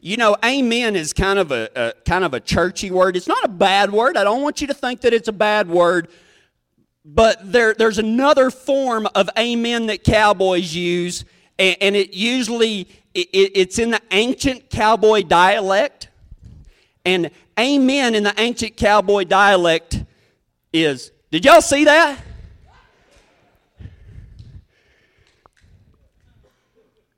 You 0.07 0.19
know, 0.19 0.37
amen 0.45 0.97
is 0.97 1.15
kind 1.15 1.39
of 1.39 1.51
a, 1.51 1.71
a, 1.75 1.93
kind 2.05 2.25
of 2.25 2.35
a 2.35 2.41
churchy 2.41 2.91
word. 2.91 3.17
It's 3.17 3.27
not 3.27 3.43
a 3.43 3.49
bad 3.49 3.91
word. 3.91 4.19
I 4.19 4.25
don't 4.25 4.43
want 4.43 4.61
you 4.61 4.67
to 4.67 4.75
think 4.75 5.01
that 5.01 5.15
it's 5.15 5.29
a 5.29 5.33
bad 5.33 5.67
word. 5.67 6.09
But 7.07 7.39
there, 7.51 7.73
there's 7.73 7.97
another 7.97 8.51
form 8.51 9.09
of 9.15 9.31
amen 9.39 9.87
that 9.87 10.05
cowboys 10.05 10.75
use, 10.75 11.25
and, 11.59 11.79
and 11.81 11.97
it 11.97 12.13
usually 12.13 12.87
it, 13.15 13.29
it's 13.33 13.79
in 13.79 13.93
the 13.93 14.01
ancient 14.11 14.69
cowboy 14.69 15.23
dialect. 15.23 16.09
And 17.07 17.31
amen 17.59 18.15
in 18.15 18.25
the 18.25 18.35
ancient 18.39 18.77
cowboy 18.77 19.25
dialect 19.25 20.05
is, 20.71 21.13
did 21.31 21.47
y'all 21.47 21.63
see 21.63 21.85
that? 21.85 22.21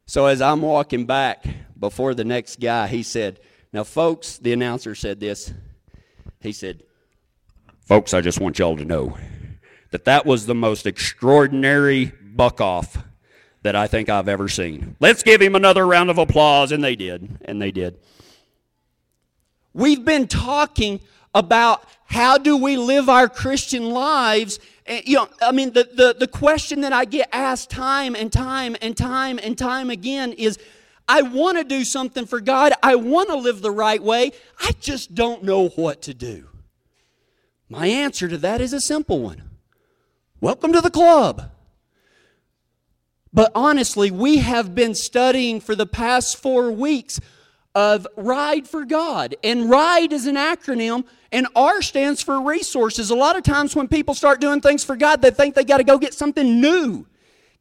So 0.06 0.26
as 0.26 0.40
I'm 0.40 0.62
walking 0.62 1.04
back 1.04 1.44
before 1.78 2.14
the 2.14 2.24
next 2.24 2.60
guy, 2.60 2.86
he 2.86 3.02
said, 3.02 3.40
Now, 3.72 3.84
folks, 3.84 4.38
the 4.38 4.52
announcer 4.52 4.94
said 4.94 5.20
this. 5.20 5.52
He 6.40 6.52
said, 6.52 6.82
Folks, 7.80 8.14
I 8.14 8.20
just 8.20 8.40
want 8.40 8.58
y'all 8.58 8.76
to 8.76 8.84
know 8.84 9.16
that 9.90 10.04
that 10.04 10.26
was 10.26 10.46
the 10.46 10.54
most 10.54 10.86
extraordinary 10.86 12.12
buck 12.22 12.60
off 12.60 12.98
that 13.62 13.76
I 13.76 13.86
think 13.86 14.08
I've 14.08 14.28
ever 14.28 14.48
seen. 14.48 14.96
Let's 15.00 15.22
give 15.22 15.40
him 15.40 15.54
another 15.54 15.86
round 15.86 16.10
of 16.10 16.18
applause. 16.18 16.72
And 16.72 16.82
they 16.82 16.96
did. 16.96 17.38
And 17.44 17.60
they 17.60 17.70
did. 17.70 17.98
We've 19.72 20.04
been 20.04 20.26
talking 20.26 21.00
about 21.34 21.84
how 22.06 22.38
do 22.38 22.56
we 22.56 22.76
live 22.76 23.08
our 23.08 23.28
Christian 23.28 23.90
lives 23.90 24.58
and, 24.86 25.06
you 25.06 25.16
know, 25.16 25.28
I 25.42 25.52
mean, 25.52 25.72
the, 25.72 25.84
the, 25.84 26.16
the 26.18 26.28
question 26.28 26.82
that 26.82 26.92
I 26.92 27.04
get 27.04 27.28
asked 27.32 27.70
time 27.70 28.14
and 28.14 28.32
time 28.32 28.76
and 28.80 28.96
time 28.96 29.38
and 29.42 29.58
time 29.58 29.90
again 29.90 30.32
is 30.32 30.58
I 31.08 31.22
want 31.22 31.58
to 31.58 31.64
do 31.64 31.84
something 31.84 32.26
for 32.26 32.40
God. 32.40 32.72
I 32.82 32.96
want 32.96 33.28
to 33.28 33.36
live 33.36 33.62
the 33.62 33.70
right 33.70 34.02
way. 34.02 34.32
I 34.60 34.72
just 34.80 35.14
don't 35.14 35.44
know 35.44 35.68
what 35.68 36.02
to 36.02 36.14
do. 36.14 36.48
My 37.68 37.86
answer 37.86 38.28
to 38.28 38.38
that 38.38 38.60
is 38.60 38.72
a 38.72 38.80
simple 38.80 39.20
one 39.20 39.42
Welcome 40.40 40.72
to 40.72 40.80
the 40.80 40.90
club. 40.90 41.50
But 43.32 43.52
honestly, 43.54 44.10
we 44.10 44.38
have 44.38 44.74
been 44.74 44.94
studying 44.94 45.60
for 45.60 45.74
the 45.74 45.86
past 45.86 46.38
four 46.38 46.70
weeks 46.72 47.20
of 47.74 48.06
Ride 48.16 48.66
for 48.66 48.86
God. 48.86 49.34
And 49.44 49.68
RIDE 49.68 50.12
is 50.12 50.26
an 50.26 50.36
acronym, 50.36 51.04
and 51.30 51.46
R 51.54 51.82
stands 51.82 52.22
for 52.22 52.40
resources. 52.40 53.10
A 53.10 53.14
lot 53.14 53.36
of 53.36 53.42
times 53.42 53.76
when 53.76 53.88
people 53.88 54.14
start 54.14 54.40
doing 54.40 54.62
things 54.62 54.84
for 54.84 54.96
God, 54.96 55.20
they 55.20 55.30
think 55.30 55.54
they 55.54 55.64
got 55.64 55.78
to 55.78 55.84
go 55.84 55.98
get 55.98 56.14
something 56.14 56.60
new. 56.60 57.06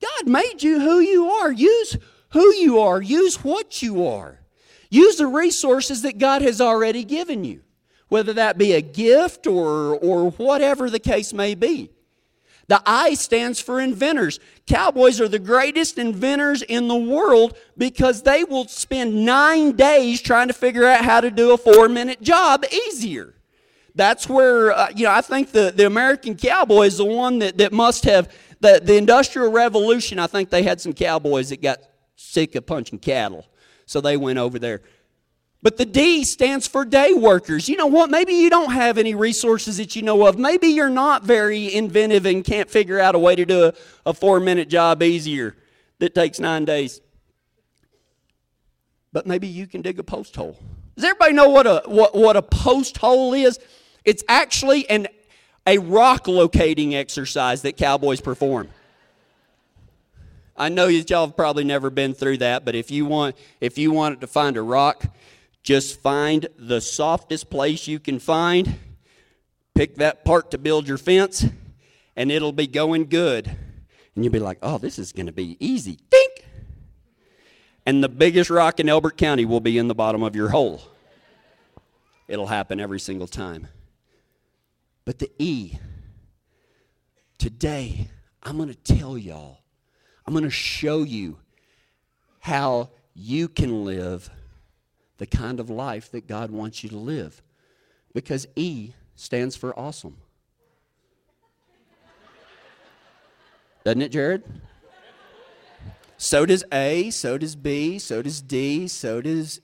God 0.02 0.28
made 0.28 0.64
you 0.64 0.80
who 0.80 1.00
you 1.00 1.30
are. 1.30 1.52
Use 1.52 1.98
who 2.36 2.54
you 2.56 2.80
are, 2.82 3.02
use 3.02 3.38
what 3.46 3.82
you 3.82 4.06
are. 4.06 4.42
Use 4.90 5.16
the 5.16 5.26
resources 5.26 6.02
that 6.02 6.18
God 6.18 6.42
has 6.42 6.60
already 6.60 7.06
given 7.06 7.46
you, 7.46 7.62
whether 8.10 8.34
that 8.34 8.58
be 8.58 8.74
a 8.74 8.82
gift 8.82 9.48
or, 9.48 9.96
or 9.96 10.32
whatever 10.32 10.90
the 10.90 11.00
case 11.00 11.32
may 11.32 11.56
be. 11.56 11.92
The 12.68 12.82
I 12.86 13.14
stands 13.14 13.62
for 13.62 13.80
inventors. 13.80 14.42
Cowboys 14.68 15.22
are 15.22 15.30
the 15.30 15.40
greatest 15.40 15.98
inventors 15.98 16.62
in 16.62 16.90
the 16.90 16.96
world 16.98 17.58
because 17.78 18.24
they 18.24 18.44
will 18.44 18.68
spend 18.68 19.26
nine 19.26 19.72
days 19.72 20.22
trying 20.22 20.50
to 20.50 20.54
figure 20.54 20.86
out 20.86 21.06
how 21.06 21.22
to 21.22 21.32
do 21.32 21.54
a 21.54 21.58
four 21.58 21.88
minute 21.88 22.22
job 22.22 22.66
easier. 22.70 23.34
That's 23.96 24.28
where, 24.28 24.74
uh, 24.74 24.90
you 24.94 25.06
know, 25.06 25.12
I 25.12 25.22
think 25.22 25.52
the, 25.52 25.72
the 25.74 25.86
American 25.86 26.36
cowboy 26.36 26.88
is 26.88 26.98
the 26.98 27.06
one 27.06 27.40
that, 27.40 27.58
that 27.60 27.72
must 27.72 28.04
have, 28.04 28.30
the, 28.60 28.82
the 28.84 28.98
Industrial 28.98 29.50
Revolution, 29.50 30.20
I 30.20 30.28
think 30.28 30.50
they 30.50 30.64
had 30.64 30.82
some 30.82 30.92
cowboys 30.92 31.48
that 31.52 31.62
got 31.62 31.80
sick 32.16 32.56
of 32.56 32.66
punching 32.66 33.00
cattle. 33.00 33.46
So 33.86 34.02
they 34.02 34.18
went 34.18 34.40
over 34.40 34.60
there. 34.60 34.82
But 35.62 35.78
the 35.78 35.86
D 35.86 36.24
stands 36.26 36.68
for 36.68 36.86
day 36.86 37.14
workers. 37.14 37.68
You 37.68 37.76
know 37.76 37.88
what? 37.88 38.12
Maybe 38.12 38.34
you 38.34 38.52
don't 38.52 38.72
have 38.72 39.00
any 39.00 39.16
resources 39.16 39.78
that 39.78 39.96
you 39.96 40.04
know 40.04 40.28
of. 40.28 40.38
Maybe 40.38 40.68
you're 40.68 40.90
not 40.90 41.24
very 41.24 41.74
inventive 41.74 42.26
and 42.28 42.44
can't 42.44 42.70
figure 42.70 43.00
out 43.00 43.16
a 43.16 43.20
way 43.20 43.36
to 43.36 43.46
do 43.46 43.66
a, 43.66 43.74
a 44.06 44.14
four 44.14 44.40
minute 44.40 44.70
job 44.70 45.02
easier 45.02 45.56
that 46.00 46.14
takes 46.14 46.40
nine 46.40 46.66
days. 46.66 47.02
But 49.12 49.26
maybe 49.26 49.48
you 49.48 49.66
can 49.66 49.82
dig 49.82 49.98
a 49.98 50.04
post 50.04 50.36
hole. 50.36 50.60
Does 50.96 51.04
everybody 51.04 51.34
know 51.34 51.50
what 51.50 51.66
a, 51.66 51.82
what, 51.86 52.16
what 52.16 52.38
a 52.38 52.42
post 52.42 52.98
hole 52.98 53.34
is? 53.34 53.60
It's 54.04 54.24
actually 54.28 54.88
an, 54.90 55.08
a 55.66 55.80
rock 55.80 56.28
locating 56.28 56.94
exercise 56.94 57.64
that 57.64 57.76
cowboys 57.76 58.22
perform. 58.22 58.70
I 60.58 60.70
know 60.70 60.88
y'all 60.88 61.28
have 61.28 61.36
probably 61.36 61.64
never 61.64 61.90
been 61.90 62.14
through 62.14 62.38
that, 62.38 62.64
but 62.64 62.76
if 62.76 62.90
you 62.90 63.06
want 63.06 63.36
if 63.60 63.78
you 63.78 63.92
wanted 63.92 64.22
to 64.22 64.28
find 64.28 64.56
a 64.56 64.62
rock, 64.62 65.06
just 65.64 66.00
find 66.00 66.48
the 66.58 66.80
softest 66.80 67.50
place 67.50 67.88
you 67.88 68.00
can 68.00 68.20
find, 68.20 68.78
pick 69.74 69.96
that 69.96 70.24
part 70.24 70.52
to 70.52 70.58
build 70.58 70.88
your 70.88 70.98
fence, 70.98 71.46
and 72.16 72.32
it'll 72.32 72.54
be 72.54 72.68
going 72.68 73.10
good. 73.10 73.48
And 74.16 74.24
you'll 74.24 74.32
be 74.32 74.40
like, 74.40 74.60
oh, 74.62 74.78
this 74.78 74.98
is 74.98 75.12
going 75.12 75.26
to 75.26 75.34
be 75.34 75.58
easy. 75.60 76.00
Dink! 76.10 76.46
And 77.86 78.02
the 78.02 78.08
biggest 78.08 78.50
rock 78.50 78.80
in 78.80 78.88
Elbert 78.88 79.18
County 79.18 79.44
will 79.44 79.60
be 79.60 79.78
in 79.78 79.90
the 79.90 79.96
bottom 79.96 80.24
of 80.24 80.36
your 80.36 80.50
hole. 80.50 80.82
It'll 82.28 82.48
happen 82.48 82.80
every 82.80 83.00
single 83.00 83.28
time. 83.28 83.68
But 85.04 85.20
the 85.20 85.30
E, 85.38 85.78
today, 87.38 88.08
I'm 88.42 88.58
going 88.58 88.70
to 88.70 88.76
tell 88.76 89.18
y'all, 89.18 89.60
I'm 90.26 90.34
going 90.34 90.44
to 90.44 90.50
show 90.50 91.04
you 91.04 91.38
how 92.40 92.90
you 93.14 93.48
can 93.48 93.86
live 93.86 94.30
the 95.18 95.26
kind 95.26 95.60
of 95.60 95.70
life 95.70 96.12
that 96.12 96.28
God 96.28 96.52
wants 96.52 96.84
you 96.84 96.90
to 96.90 96.98
live. 96.98 97.42
Because 98.14 98.48
E 98.56 98.92
stands 99.16 99.56
for 99.56 99.78
awesome. 99.78 100.18
Doesn't 103.84 104.02
it, 104.02 104.12
Jared? 104.12 104.44
So 106.18 106.46
does 106.46 106.64
A, 106.72 107.12
so 107.12 107.38
does 107.38 107.56
B, 107.56 108.00
so 108.00 108.22
does 108.22 108.42
D, 108.42 108.88
so 108.88 109.22
does. 109.22 109.62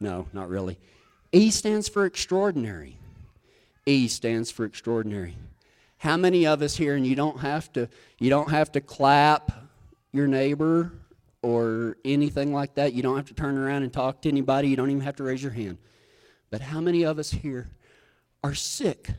No, 0.00 0.28
not 0.32 0.48
really. 0.48 0.78
E 1.32 1.50
stands 1.50 1.88
for 1.88 2.04
extraordinary. 2.04 2.98
E 3.86 4.06
stands 4.08 4.50
for 4.50 4.64
extraordinary. 4.64 5.36
How 5.98 6.16
many 6.16 6.46
of 6.46 6.62
us 6.62 6.76
here, 6.76 6.94
and 6.94 7.06
you 7.06 7.16
don't 7.16 7.40
have 7.40 7.72
to, 7.72 7.88
you 8.18 8.28
don't 8.28 8.50
have 8.50 8.70
to 8.72 8.80
clap 8.80 9.67
your 10.12 10.26
neighbor 10.26 10.92
or 11.42 11.96
anything 12.04 12.52
like 12.52 12.74
that. 12.74 12.92
You 12.92 13.02
don't 13.02 13.16
have 13.16 13.26
to 13.26 13.34
turn 13.34 13.56
around 13.56 13.82
and 13.82 13.92
talk 13.92 14.22
to 14.22 14.28
anybody. 14.28 14.68
You 14.68 14.76
don't 14.76 14.90
even 14.90 15.02
have 15.02 15.16
to 15.16 15.24
raise 15.24 15.42
your 15.42 15.52
hand. 15.52 15.78
But 16.50 16.60
how 16.60 16.80
many 16.80 17.04
of 17.04 17.18
us 17.18 17.30
here 17.30 17.68
are 18.42 18.54
sick 18.54 19.10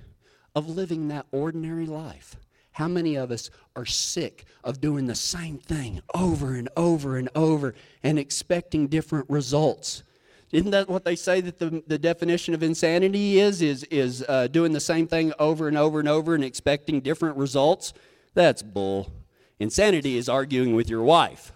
of 0.55 0.67
living 0.67 1.07
that 1.09 1.27
ordinary 1.31 1.85
life? 1.85 2.35
How 2.71 2.87
many 2.87 3.15
of 3.15 3.31
us 3.31 3.49
are 3.75 3.85
sick 3.85 4.45
of 4.63 4.79
doing 4.79 5.07
the 5.07 5.15
same 5.15 5.57
thing 5.57 6.01
over 6.13 6.55
and 6.55 6.69
over 6.77 7.17
and 7.17 7.29
over 7.35 7.75
and 8.03 8.17
expecting 8.17 8.87
different 8.87 9.29
results? 9.29 10.03
Isn't 10.51 10.71
that 10.71 10.89
what 10.89 11.05
they 11.05 11.15
say 11.15 11.41
that 11.41 11.59
the, 11.59 11.83
the 11.85 11.99
definition 11.99 12.53
of 12.53 12.63
insanity 12.63 13.39
is? 13.39 13.61
Is, 13.61 13.83
is 13.85 14.25
uh, 14.27 14.47
doing 14.47 14.71
the 14.71 14.79
same 14.79 15.07
thing 15.07 15.33
over 15.37 15.67
and 15.67 15.77
over 15.77 15.99
and 15.99 16.07
over 16.07 16.33
and 16.33 16.43
expecting 16.43 17.01
different 17.01 17.37
results? 17.37 17.93
That's 18.33 18.63
bull. 18.63 19.11
Insanity 19.59 20.17
is 20.17 20.29
arguing 20.29 20.73
with 20.73 20.89
your 20.89 21.03
wife. 21.03 21.51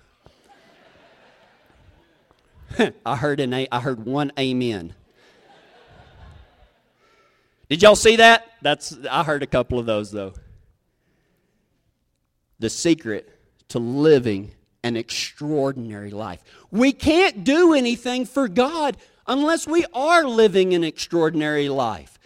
I 3.05 3.15
heard 3.15 3.39
an 3.39 3.53
a- 3.53 3.67
I 3.71 3.79
heard 3.79 4.05
one 4.05 4.31
amen. 4.37 4.93
Did 7.69 7.81
y'all 7.81 7.95
see 7.95 8.17
that? 8.17 8.45
That's 8.61 8.97
I 9.09 9.23
heard 9.23 9.41
a 9.41 9.47
couple 9.47 9.79
of 9.79 9.85
those 9.85 10.11
though. 10.11 10.33
The 12.59 12.69
secret 12.69 13.29
to 13.69 13.79
living 13.79 14.51
an 14.83 14.97
extraordinary 14.97 16.11
life. 16.11 16.43
We 16.69 16.91
can't 16.91 17.43
do 17.43 17.73
anything 17.73 18.25
for 18.25 18.47
God 18.47 18.97
unless 19.25 19.65
we 19.65 19.85
are 19.93 20.25
living 20.25 20.73
an 20.73 20.83
extraordinary 20.83 21.69
life. 21.69 22.19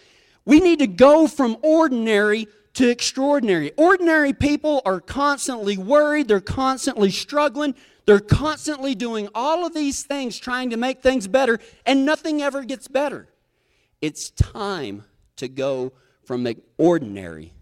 We 0.44 0.60
need 0.60 0.80
to 0.80 0.86
go 0.86 1.28
from 1.28 1.56
ordinary 1.62 2.48
to 2.74 2.88
extraordinary. 2.88 3.72
Ordinary 3.76 4.32
people 4.32 4.82
are 4.84 5.00
constantly 5.00 5.76
worried, 5.76 6.28
they're 6.28 6.40
constantly 6.40 7.10
struggling, 7.10 7.74
they're 8.06 8.20
constantly 8.20 8.94
doing 8.94 9.28
all 9.34 9.66
of 9.66 9.74
these 9.74 10.02
things 10.02 10.38
trying 10.38 10.70
to 10.70 10.76
make 10.76 11.02
things 11.02 11.28
better, 11.28 11.58
and 11.84 12.04
nothing 12.04 12.42
ever 12.42 12.64
gets 12.64 12.88
better. 12.88 13.28
It's 14.00 14.30
time 14.30 15.04
to 15.36 15.48
go 15.48 15.92
from 16.24 16.44
the 16.44 16.56
ordinary 16.76 17.52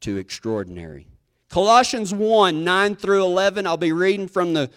to 0.00 0.18
extraordinary. 0.18 1.06
Colossians 1.48 2.12
1 2.12 2.64
9 2.64 2.96
through 2.96 3.24
11, 3.24 3.66
I'll 3.66 3.76
be 3.76 3.92
reading 3.92 4.28
from 4.28 4.54
the, 4.54 4.70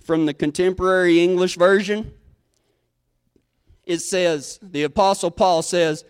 from 0.00 0.26
the 0.26 0.34
contemporary 0.34 1.22
English 1.22 1.56
version. 1.56 2.12
It 3.84 3.98
says, 3.98 4.58
the 4.62 4.84
Apostle 4.84 5.30
Paul 5.30 5.62
says, 5.62 6.04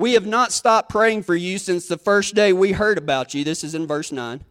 We 0.00 0.14
have 0.14 0.24
not 0.24 0.50
stopped 0.50 0.88
praying 0.88 1.24
for 1.24 1.36
you 1.36 1.58
since 1.58 1.86
the 1.86 1.98
first 1.98 2.34
day 2.34 2.54
we 2.54 2.72
heard 2.72 2.96
about 2.96 3.34
you. 3.34 3.44
This 3.44 3.62
is 3.62 3.74
in 3.74 3.86
verse 3.86 4.10
9. 4.10 4.42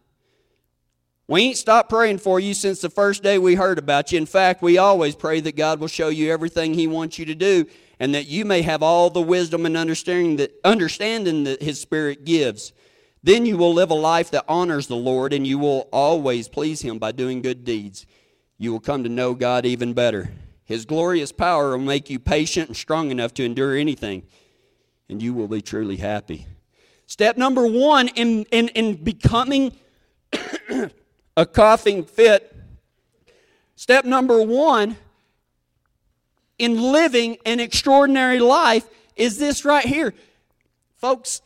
We 1.26 1.42
ain't 1.42 1.56
stopped 1.56 1.90
praying 1.90 2.18
for 2.18 2.38
you 2.38 2.54
since 2.54 2.80
the 2.80 2.88
first 2.88 3.24
day 3.24 3.36
we 3.36 3.56
heard 3.56 3.76
about 3.76 4.12
you. 4.12 4.18
In 4.18 4.26
fact, 4.26 4.62
we 4.62 4.78
always 4.78 5.16
pray 5.16 5.40
that 5.40 5.56
God 5.56 5.80
will 5.80 5.88
show 5.88 6.08
you 6.08 6.30
everything 6.30 6.74
He 6.74 6.86
wants 6.86 7.18
you 7.18 7.26
to 7.26 7.34
do 7.34 7.66
and 7.98 8.14
that 8.14 8.28
you 8.28 8.44
may 8.44 8.62
have 8.62 8.80
all 8.80 9.10
the 9.10 9.20
wisdom 9.20 9.66
and 9.66 9.76
understanding 9.76 10.36
that, 10.36 10.52
understanding 10.62 11.42
that 11.42 11.60
His 11.60 11.80
Spirit 11.80 12.24
gives. 12.24 12.72
Then 13.24 13.44
you 13.44 13.56
will 13.56 13.74
live 13.74 13.90
a 13.90 13.94
life 13.94 14.30
that 14.30 14.44
honors 14.46 14.86
the 14.86 14.94
Lord 14.94 15.32
and 15.32 15.44
you 15.44 15.58
will 15.58 15.88
always 15.92 16.46
please 16.48 16.82
Him 16.82 17.00
by 17.00 17.10
doing 17.10 17.42
good 17.42 17.64
deeds. 17.64 18.06
You 18.56 18.70
will 18.70 18.78
come 18.78 19.02
to 19.02 19.08
know 19.08 19.34
God 19.34 19.66
even 19.66 19.94
better. 19.94 20.30
His 20.64 20.84
glorious 20.84 21.32
power 21.32 21.70
will 21.70 21.78
make 21.78 22.08
you 22.08 22.20
patient 22.20 22.68
and 22.68 22.76
strong 22.76 23.10
enough 23.10 23.34
to 23.34 23.44
endure 23.44 23.76
anything, 23.76 24.22
and 25.10 25.20
you 25.20 25.34
will 25.34 25.48
be 25.48 25.60
truly 25.60 25.96
happy. 25.96 26.46
Step 27.06 27.36
number 27.36 27.66
one 27.66 28.08
in, 28.08 28.44
in, 28.44 28.68
in 28.68 28.94
becoming 28.94 29.72
a 31.36 31.44
coughing 31.44 32.04
fit. 32.04 32.56
Step 33.74 34.04
number 34.04 34.40
one 34.40 34.96
in 36.58 36.80
living 36.80 37.36
an 37.44 37.58
extraordinary 37.58 38.38
life 38.38 38.86
is 39.16 39.38
this 39.38 39.64
right 39.64 39.84
here. 39.84 40.14
Folks, 40.98 41.42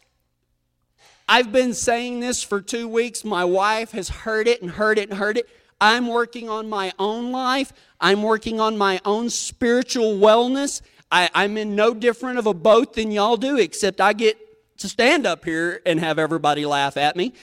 I've 1.27 1.51
been 1.51 1.73
saying 1.73 2.21
this 2.21 2.43
for 2.43 2.61
two 2.61 2.87
weeks. 2.87 3.25
My 3.25 3.45
wife 3.45 3.93
has 3.93 4.11
heard 4.11 4.47
it 4.47 4.61
and 4.61 4.73
heard 4.73 4.99
it 4.99 5.09
and 5.09 5.19
heard 5.19 5.39
it. 5.39 5.49
I'm 5.81 6.09
working 6.09 6.51
on 6.51 6.69
my 6.69 6.93
own 6.99 7.33
life. 7.33 7.73
I'm 8.01 8.23
working 8.23 8.61
on 8.61 8.77
my 8.77 9.01
own 9.05 9.31
spiritual 9.31 10.19
wellness. 10.19 10.83
I, 11.15 11.45
am 11.45 11.57
in 11.57 11.77
no 11.77 11.95
different 11.95 12.39
of 12.39 12.47
a 12.47 12.55
boat 12.55 12.95
than 12.95 13.13
y'all 13.13 13.37
do, 13.37 13.57
except 13.57 14.01
I 14.01 14.13
get 14.13 14.37
to 14.79 14.89
stand 14.89 15.27
up 15.27 15.45
here 15.45 15.81
and 15.87 16.01
have 16.01 16.19
everybody 16.19 16.67
laugh 16.67 16.97
at 16.97 17.15
me. 17.15 17.35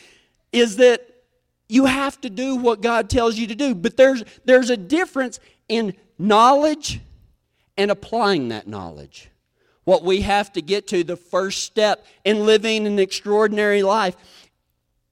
Is 0.51 0.75
that 0.77 1.07
you 1.69 1.85
have 1.85 2.19
to 2.19 2.29
do 2.29 2.57
what 2.57 2.81
God 2.81 3.09
tells 3.09 3.37
you 3.37 3.47
to 3.47 3.55
do. 3.55 3.73
But 3.73 3.95
there's, 3.95 4.25
there's 4.43 4.69
a 4.69 4.75
difference 4.75 5.39
in 5.69 5.95
knowledge 6.19 6.99
and 7.77 7.89
applying 7.89 8.49
that 8.49 8.67
knowledge. 8.67 9.29
What 9.85 10.03
we 10.03 10.21
have 10.21 10.51
to 10.53 10.61
get 10.61 10.89
to, 10.89 11.05
the 11.05 11.15
first 11.15 11.63
step 11.63 12.05
in 12.25 12.45
living 12.45 12.85
an 12.85 12.99
extraordinary 12.99 13.83
life, 13.83 14.17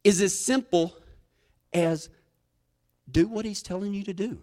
is 0.03 0.21
as 0.21 0.37
simple 0.37 0.93
as 1.71 2.09
do 3.09 3.29
what 3.29 3.45
He's 3.45 3.63
telling 3.63 3.93
you 3.93 4.03
to 4.03 4.13
do. 4.13 4.39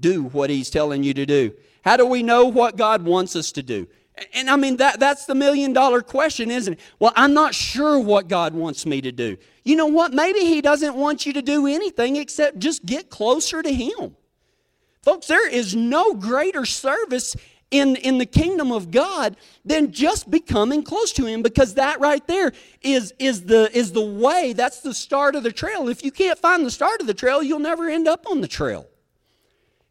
Do 0.00 0.24
what 0.24 0.50
He's 0.50 0.68
telling 0.68 1.04
you 1.04 1.14
to 1.14 1.24
do. 1.24 1.54
How 1.84 1.98
do 1.98 2.06
we 2.06 2.22
know 2.22 2.46
what 2.46 2.76
God 2.76 3.04
wants 3.04 3.36
us 3.36 3.52
to 3.52 3.62
do? 3.62 3.86
And 4.32 4.48
I 4.48 4.56
mean, 4.56 4.76
that, 4.78 5.00
that's 5.00 5.26
the 5.26 5.34
million 5.34 5.72
dollar 5.72 6.00
question, 6.00 6.50
isn't 6.50 6.74
it? 6.74 6.80
Well, 6.98 7.12
I'm 7.14 7.34
not 7.34 7.54
sure 7.54 7.98
what 7.98 8.28
God 8.28 8.54
wants 8.54 8.86
me 8.86 9.00
to 9.02 9.12
do. 9.12 9.36
You 9.64 9.76
know 9.76 9.86
what? 9.86 10.12
Maybe 10.12 10.40
He 10.40 10.62
doesn't 10.62 10.94
want 10.94 11.26
you 11.26 11.32
to 11.34 11.42
do 11.42 11.66
anything 11.66 12.16
except 12.16 12.58
just 12.58 12.86
get 12.86 13.10
closer 13.10 13.60
to 13.60 13.72
Him. 13.72 14.16
Folks, 15.02 15.26
there 15.26 15.48
is 15.48 15.74
no 15.74 16.14
greater 16.14 16.64
service 16.64 17.36
in, 17.70 17.96
in 17.96 18.18
the 18.18 18.26
kingdom 18.26 18.72
of 18.72 18.90
God 18.90 19.36
than 19.64 19.92
just 19.92 20.30
becoming 20.30 20.82
close 20.84 21.12
to 21.14 21.26
Him 21.26 21.42
because 21.42 21.74
that 21.74 22.00
right 22.00 22.26
there 22.26 22.52
is, 22.80 23.12
is, 23.18 23.42
the, 23.42 23.68
is 23.76 23.92
the 23.92 24.04
way, 24.04 24.54
that's 24.54 24.80
the 24.80 24.94
start 24.94 25.34
of 25.34 25.42
the 25.42 25.52
trail. 25.52 25.88
If 25.88 26.04
you 26.04 26.12
can't 26.12 26.38
find 26.38 26.64
the 26.64 26.70
start 26.70 27.00
of 27.00 27.06
the 27.08 27.14
trail, 27.14 27.42
you'll 27.42 27.58
never 27.58 27.90
end 27.90 28.06
up 28.06 28.26
on 28.30 28.40
the 28.40 28.48
trail. 28.48 28.86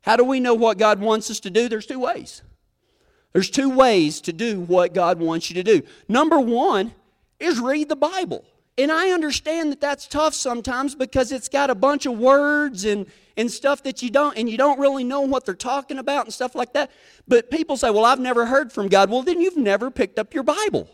How 0.04 0.16
do 0.18 0.24
we 0.24 0.39
know 0.39 0.54
what 0.54 0.78
God 0.78 1.00
wants 1.00 1.32
us 1.32 1.39
to 1.42 1.50
do? 1.50 1.68
There's 1.68 1.86
two 1.86 2.00
ways. 2.00 2.42
There's 3.32 3.50
two 3.50 3.70
ways 3.70 4.22
to 4.22 4.34
do 4.34 4.60
what 4.60 4.94
God 4.94 5.20
wants 5.20 5.50
you 5.50 5.56
to 5.56 5.63
do. 5.63 5.82
Number 6.08 6.39
one 6.39 6.94
is 7.39 7.60
read 7.60 7.89
the 7.89 7.96
Bible. 7.96 8.46
And 8.78 8.92
I 8.92 9.12
understand 9.12 9.72
that 9.72 9.82
that's 9.82 10.08
tough 10.08 10.34
sometimes 10.34 10.94
because 10.94 11.32
it's 11.32 11.48
got 11.48 11.70
a 11.70 11.76
bunch 11.76 12.06
of 12.06 12.18
words 12.18 12.86
and, 12.86 13.06
and 13.38 13.50
stuff 13.50 13.84
that 13.84 14.02
you 14.02 14.10
don't, 14.10 14.38
and 14.38 14.50
you 14.50 14.58
don't 14.58 14.80
really 14.80 15.04
know 15.04 15.22
what 15.22 15.46
they're 15.46 15.56
talking 15.56 16.00
about 16.00 16.26
and 16.26 16.34
stuff 16.34 16.54
like 16.54 16.74
that. 16.74 16.92
But 17.28 17.50
people 17.50 17.78
say, 17.78 17.89
well, 17.89 18.06
I've 18.06 18.20
never 18.20 18.48
heard 18.48 18.72
from 18.72 18.89
God. 18.89 19.10
Well, 19.10 19.22
then 19.22 19.39
you've 19.39 19.58
never 19.58 19.89
picked 19.89 20.20
up 20.20 20.34
your 20.34 20.44
Bible. 20.44 20.89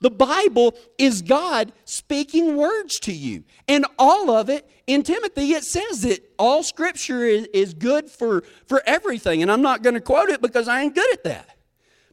The 0.00 0.10
Bible 0.10 0.74
is 0.98 1.22
God 1.22 1.72
speaking 1.84 2.56
words 2.56 2.98
to 3.00 3.12
you. 3.12 3.44
And 3.68 3.86
all 3.98 4.30
of 4.30 4.50
it, 4.50 4.68
in 4.86 5.02
Timothy, 5.02 5.52
it 5.52 5.64
says 5.64 6.02
that 6.02 6.20
all 6.38 6.62
scripture 6.62 7.24
is, 7.24 7.46
is 7.54 7.74
good 7.74 8.10
for, 8.10 8.42
for 8.66 8.82
everything. 8.86 9.40
And 9.40 9.50
I'm 9.50 9.62
not 9.62 9.82
going 9.82 9.94
to 9.94 10.00
quote 10.00 10.28
it 10.28 10.42
because 10.42 10.68
I 10.68 10.82
ain't 10.82 10.94
good 10.94 11.12
at 11.12 11.24
that. 11.24 11.56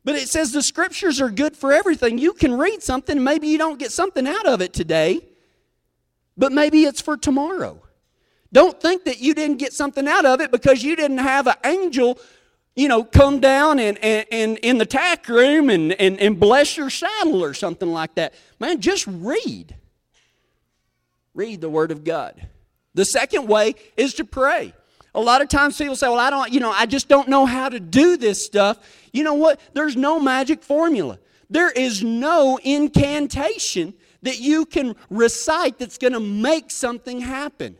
But 0.04 0.16
it 0.16 0.30
says 0.30 0.52
the 0.52 0.64
scriptures 0.64 1.22
are 1.22 1.30
good 1.30 1.56
for 1.56 1.72
everything. 1.72 2.18
You 2.18 2.34
can 2.34 2.58
read 2.58 2.82
something, 2.82 3.24
maybe 3.24 3.48
you 3.48 3.58
don't 3.58 3.78
get 3.78 3.92
something 3.92 4.28
out 4.28 4.48
of 4.48 4.62
it 4.62 4.74
today, 4.74 5.22
but 6.38 6.52
maybe 6.52 6.86
it's 6.86 7.02
for 7.02 7.18
tomorrow. 7.18 7.82
Don't 8.54 8.82
think 8.82 9.06
that 9.06 9.20
you 9.20 9.34
didn't 9.34 9.58
get 9.58 9.74
something 9.74 10.08
out 10.08 10.26
of 10.26 10.42
it 10.42 10.52
because 10.52 10.84
you 10.84 10.96
didn't 10.96 11.20
have 11.20 11.48
an 11.48 11.56
angel, 11.64 12.20
you 12.76 12.88
know, 12.88 13.04
come 13.04 13.40
down 13.40 13.80
and, 13.80 13.98
and, 14.04 14.26
and 14.32 14.58
in 14.60 14.78
the 14.78 14.86
tack 14.86 15.28
room 15.28 15.70
and, 15.70 15.92
and, 15.94 16.20
and 16.20 16.40
bless 16.40 16.78
your 16.78 16.90
saddle 16.90 17.44
or 17.44 17.54
something 17.54 17.92
like 17.92 18.16
that. 18.16 18.34
Man, 18.60 18.80
just 18.80 19.06
read. 19.08 19.76
Read 21.34 21.62
the 21.62 21.70
Word 21.70 21.92
of 21.92 22.04
God. 22.04 22.48
The 22.94 23.06
second 23.06 23.48
way 23.48 23.76
is 23.98 24.14
to 24.16 24.26
pray. 24.26 24.74
A 25.14 25.20
lot 25.20 25.42
of 25.42 25.50
times 25.50 25.78
people 25.78 25.96
say, 25.96 26.08
Well, 26.08 26.20
I 26.20 26.30
don't, 26.30 26.52
you 26.52 26.60
know, 26.60 26.72
I 26.72 26.86
just 26.86 27.10
don't 27.10 27.28
know 27.28 27.46
how 27.46 27.68
to 27.68 27.80
do 27.80 28.16
this 28.16 28.46
stuff. 28.46 28.80
You 29.12 29.24
know 29.24 29.34
what? 29.34 29.60
There's 29.74 29.98
no 29.98 30.20
magic 30.20 30.64
formula. 30.64 31.20
There 31.50 31.70
is 31.70 32.02
no 32.02 32.58
incantation 32.64 33.94
that 34.22 34.40
you 34.40 34.66
can 34.66 34.96
recite 35.10 35.78
that's 35.80 35.98
going 35.98 36.14
to 36.14 36.20
make 36.20 36.72
something 36.72 37.20
happen. 37.20 37.76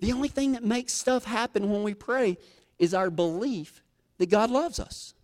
The 0.00 0.12
only 0.12 0.28
thing 0.28 0.52
that 0.52 0.64
makes 0.64 0.92
stuff 0.92 1.24
happen 1.24 1.70
when 1.70 1.84
we 1.84 1.94
pray 1.94 2.38
is 2.80 2.94
our 2.94 3.10
belief 3.10 3.84
that 4.18 4.30
God 4.30 4.50
loves 4.50 4.80
us. 4.80 5.14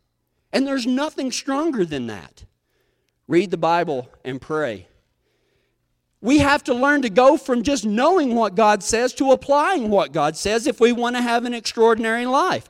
And 0.53 0.65
there's 0.65 0.87
nothing 0.87 1.33
stronger 1.33 1.85
than 1.85 2.07
that. 2.07 2.45
Read 3.27 3.51
the 3.51 3.57
Bible 3.57 4.09
and 4.25 4.41
pray. 4.41 4.87
We 6.21 6.39
have 6.39 6.63
to 6.65 6.75
learn 6.75 7.03
to 7.03 7.11
go 7.11 7.37
from 7.37 7.63
just 7.63 7.85
knowing 7.85 8.35
what 8.35 8.55
God 8.55 8.83
says 8.83 9.13
to 9.15 9.33
applying 9.33 9.91
what 9.91 10.13
God 10.13 10.37
says 10.37 10.67
if 10.67 10.81
we 10.81 10.93
want 10.93 11.17
to 11.17 11.23
have 11.23 11.45
an 11.45 11.55
extraordinary 11.55 12.27
life. 12.27 12.69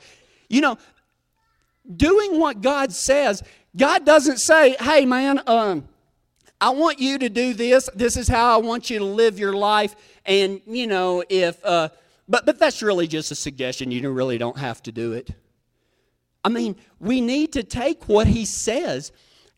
You 0.49 0.63
know, 0.63 0.79
doing 1.95 2.39
what 2.41 2.61
God 2.61 2.93
says, 2.93 3.43
God 3.77 4.05
doesn't 4.05 4.39
say, 4.39 4.77
hey, 4.81 5.05
man, 5.05 5.43
um, 5.47 5.87
I 6.61 6.71
want 6.71 6.99
you 6.99 7.19
to 7.19 7.29
do 7.29 7.55
this. 7.55 7.91
This 7.95 8.17
is 8.17 8.29
how 8.29 8.55
I 8.55 8.63
want 8.63 8.89
you 8.89 8.99
to 9.01 9.05
live 9.05 9.39
your 9.39 9.53
life. 9.53 9.95
And, 10.25 10.61
you 10.67 10.87
know, 10.87 11.23
if, 11.29 11.63
uh, 11.65 11.91
but, 12.29 12.47
but 12.47 12.59
that's 12.59 12.83
really 12.83 13.07
just 13.07 13.31
a 13.31 13.35
suggestion. 13.35 13.91
You 13.91 14.11
really 14.11 14.39
don't 14.39 14.59
have 14.59 14.83
to 14.85 14.93
do 14.93 15.13
it. 15.13 15.31
I 16.45 16.49
mean, 16.49 16.77
we 17.01 17.21
need 17.21 17.53
to 17.55 17.63
take 17.63 18.09
what 18.09 18.27
He 18.27 18.45
says 18.45 19.13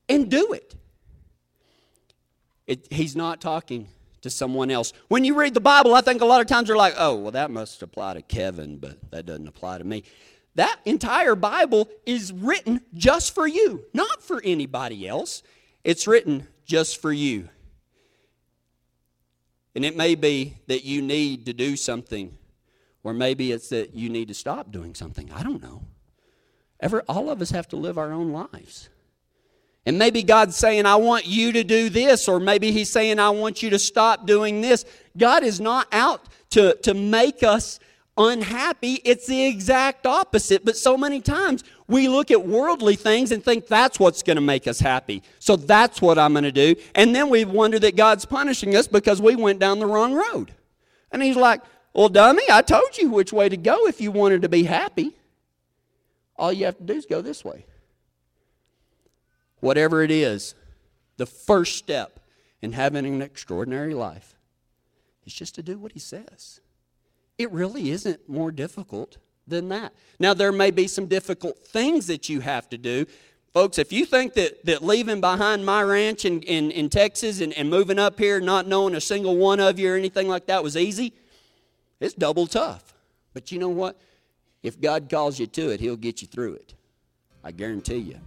and 0.08 0.30
do 0.30 0.52
it. 0.52 0.74
it 2.66 2.86
he's 2.90 3.14
not 3.14 3.40
talking 3.40 3.88
to 4.22 4.30
someone 4.30 4.70
else. 4.70 4.92
When 5.08 5.24
you 5.24 5.38
read 5.38 5.54
the 5.54 5.60
Bible, 5.60 5.94
I 5.94 6.00
think 6.00 6.22
a 6.22 6.24
lot 6.24 6.40
of 6.40 6.46
times 6.46 6.68
you're 6.68 6.76
like, 6.76 6.94
oh, 6.96 7.16
well, 7.16 7.32
that 7.32 7.50
must 7.50 7.82
apply 7.82 8.14
to 8.14 8.22
Kevin, 8.22 8.78
but 8.78 9.10
that 9.10 9.26
doesn't 9.26 9.48
apply 9.48 9.78
to 9.78 9.84
me. 9.84 10.04
That 10.54 10.80
entire 10.84 11.34
Bible 11.34 11.88
is 12.04 12.32
written 12.32 12.80
just 12.94 13.34
for 13.34 13.46
you, 13.46 13.84
not 13.92 14.22
for 14.22 14.40
anybody 14.42 15.06
else. 15.06 15.42
It's 15.84 16.08
written 16.08 16.48
just 16.64 17.00
for 17.00 17.12
you. 17.12 17.48
And 19.74 19.84
it 19.84 19.96
may 19.96 20.16
be 20.16 20.56
that 20.66 20.84
you 20.84 21.00
need 21.00 21.46
to 21.46 21.52
do 21.52 21.76
something, 21.76 22.36
or 23.08 23.14
maybe 23.14 23.52
it's 23.52 23.70
that 23.70 23.94
you 23.94 24.10
need 24.10 24.28
to 24.28 24.34
stop 24.34 24.70
doing 24.70 24.94
something. 24.94 25.32
I 25.32 25.42
don't 25.42 25.62
know. 25.62 25.82
Ever, 26.78 27.02
all 27.08 27.30
of 27.30 27.40
us 27.40 27.50
have 27.50 27.66
to 27.68 27.76
live 27.76 27.96
our 27.96 28.12
own 28.12 28.32
lives. 28.32 28.90
And 29.86 29.98
maybe 29.98 30.22
God's 30.22 30.54
saying, 30.54 30.84
I 30.84 30.96
want 30.96 31.26
you 31.26 31.52
to 31.52 31.64
do 31.64 31.88
this, 31.88 32.28
or 32.28 32.38
maybe 32.38 32.70
He's 32.70 32.90
saying, 32.90 33.18
I 33.18 33.30
want 33.30 33.62
you 33.62 33.70
to 33.70 33.78
stop 33.78 34.26
doing 34.26 34.60
this. 34.60 34.84
God 35.16 35.42
is 35.42 35.58
not 35.58 35.88
out 35.90 36.28
to, 36.50 36.74
to 36.82 36.92
make 36.92 37.42
us 37.42 37.80
unhappy, 38.18 39.00
it's 39.04 39.26
the 39.26 39.46
exact 39.46 40.04
opposite. 40.04 40.64
But 40.64 40.76
so 40.76 40.96
many 40.96 41.20
times 41.20 41.64
we 41.86 42.08
look 42.08 42.30
at 42.30 42.44
worldly 42.44 42.96
things 42.96 43.32
and 43.32 43.42
think 43.42 43.68
that's 43.68 43.98
what's 43.98 44.22
going 44.22 44.36
to 44.36 44.42
make 44.42 44.66
us 44.66 44.80
happy. 44.80 45.22
So 45.38 45.56
that's 45.56 46.02
what 46.02 46.18
I'm 46.18 46.32
going 46.32 46.44
to 46.44 46.52
do. 46.52 46.74
And 46.94 47.14
then 47.14 47.30
we 47.30 47.44
wonder 47.44 47.78
that 47.78 47.96
God's 47.96 48.26
punishing 48.26 48.76
us 48.76 48.88
because 48.88 49.22
we 49.22 49.36
went 49.36 49.60
down 49.60 49.78
the 49.78 49.86
wrong 49.86 50.12
road. 50.12 50.52
And 51.12 51.22
He's 51.22 51.36
like, 51.36 51.62
Well, 51.94 52.08
dummy, 52.08 52.42
I 52.50 52.62
told 52.62 52.96
you 52.98 53.10
which 53.10 53.32
way 53.32 53.48
to 53.48 53.56
go 53.56 53.86
if 53.86 54.00
you 54.00 54.10
wanted 54.10 54.42
to 54.42 54.48
be 54.48 54.64
happy. 54.64 55.16
All 56.36 56.52
you 56.52 56.66
have 56.66 56.78
to 56.78 56.84
do 56.84 56.94
is 56.94 57.06
go 57.06 57.20
this 57.20 57.44
way. 57.44 57.66
Whatever 59.60 60.02
it 60.02 60.10
is, 60.10 60.54
the 61.16 61.26
first 61.26 61.76
step 61.76 62.20
in 62.62 62.72
having 62.72 63.04
an 63.06 63.22
extraordinary 63.22 63.94
life 63.94 64.36
is 65.26 65.34
just 65.34 65.54
to 65.56 65.62
do 65.62 65.78
what 65.78 65.92
He 65.92 65.98
says. 65.98 66.60
It 67.36 67.50
really 67.50 67.90
isn't 67.90 68.28
more 68.28 68.52
difficult 68.52 69.18
than 69.46 69.68
that. 69.70 69.92
Now, 70.18 70.34
there 70.34 70.52
may 70.52 70.70
be 70.70 70.86
some 70.86 71.06
difficult 71.06 71.66
things 71.66 72.06
that 72.06 72.28
you 72.28 72.40
have 72.40 72.68
to 72.68 72.78
do. 72.78 73.06
Folks, 73.52 73.78
if 73.78 73.92
you 73.92 74.04
think 74.04 74.34
that, 74.34 74.64
that 74.66 74.84
leaving 74.84 75.20
behind 75.20 75.64
my 75.64 75.82
ranch 75.82 76.24
in, 76.24 76.42
in, 76.42 76.70
in 76.70 76.88
Texas 76.88 77.40
and, 77.40 77.52
and 77.54 77.70
moving 77.70 77.98
up 77.98 78.18
here, 78.18 78.40
not 78.40 78.68
knowing 78.68 78.94
a 78.94 79.00
single 79.00 79.36
one 79.36 79.58
of 79.58 79.78
you 79.78 79.92
or 79.92 79.96
anything 79.96 80.28
like 80.28 80.46
that 80.46 80.62
was 80.62 80.76
easy, 80.76 81.14
it's 82.00 82.14
double 82.14 82.46
tough. 82.46 82.94
But 83.34 83.52
you 83.52 83.58
know 83.58 83.68
what? 83.68 84.00
If 84.62 84.80
God 84.80 85.08
calls 85.08 85.38
you 85.38 85.46
to 85.46 85.70
it, 85.70 85.80
He'll 85.80 85.96
get 85.96 86.22
you 86.22 86.28
through 86.28 86.54
it. 86.54 86.74
I 87.44 87.52
guarantee 87.52 87.96
you. 87.96 88.18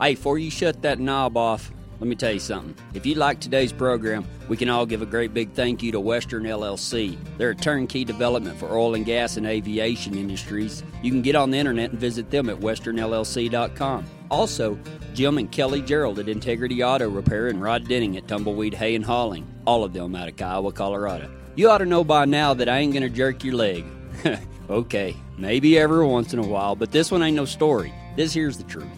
Hey, 0.00 0.14
before 0.14 0.38
you 0.38 0.50
shut 0.50 0.82
that 0.82 0.98
knob 0.98 1.36
off, 1.36 1.70
let 2.00 2.08
me 2.08 2.16
tell 2.16 2.32
you 2.32 2.40
something. 2.40 2.74
If 2.94 3.04
you 3.04 3.14
like 3.14 3.40
today's 3.40 3.74
program, 3.74 4.26
we 4.48 4.56
can 4.56 4.70
all 4.70 4.86
give 4.86 5.02
a 5.02 5.06
great 5.06 5.34
big 5.34 5.52
thank 5.52 5.82
you 5.82 5.92
to 5.92 6.00
Western 6.00 6.44
LLC. 6.44 7.18
They're 7.36 7.50
a 7.50 7.54
turnkey 7.54 8.06
development 8.06 8.58
for 8.58 8.70
oil 8.70 8.94
and 8.94 9.04
gas 9.04 9.36
and 9.36 9.46
aviation 9.46 10.16
industries. 10.16 10.82
You 11.02 11.10
can 11.10 11.20
get 11.20 11.36
on 11.36 11.50
the 11.50 11.58
internet 11.58 11.90
and 11.90 12.00
visit 12.00 12.30
them 12.30 12.48
at 12.48 12.58
westernllc.com. 12.58 14.06
Also, 14.30 14.78
Jim 15.12 15.36
and 15.36 15.52
Kelly 15.52 15.82
Gerald 15.82 16.18
at 16.18 16.28
Integrity 16.30 16.82
Auto 16.82 17.10
Repair 17.10 17.48
and 17.48 17.60
Rod 17.60 17.86
Denning 17.86 18.16
at 18.16 18.26
Tumbleweed 18.26 18.72
Hay 18.74 18.94
and 18.94 19.04
Hauling, 19.04 19.46
all 19.66 19.84
of 19.84 19.92
them 19.92 20.16
out 20.16 20.28
of 20.28 20.36
Kiowa, 20.36 20.72
Colorado. 20.72 21.30
You 21.56 21.68
ought 21.70 21.78
to 21.78 21.86
know 21.86 22.04
by 22.04 22.26
now 22.26 22.54
that 22.54 22.68
I 22.68 22.78
ain't 22.78 22.94
to 22.94 23.08
jerk 23.08 23.42
your 23.42 23.54
leg. 23.54 23.84
okay, 24.70 25.16
maybe 25.36 25.78
every 25.78 26.06
once 26.06 26.32
in 26.32 26.38
a 26.38 26.46
while, 26.46 26.76
but 26.76 26.92
this 26.92 27.10
one 27.10 27.22
ain't 27.22 27.36
no 27.36 27.44
story. 27.44 27.92
This 28.16 28.32
here's 28.32 28.56
the 28.56 28.64
truth. 28.64 28.88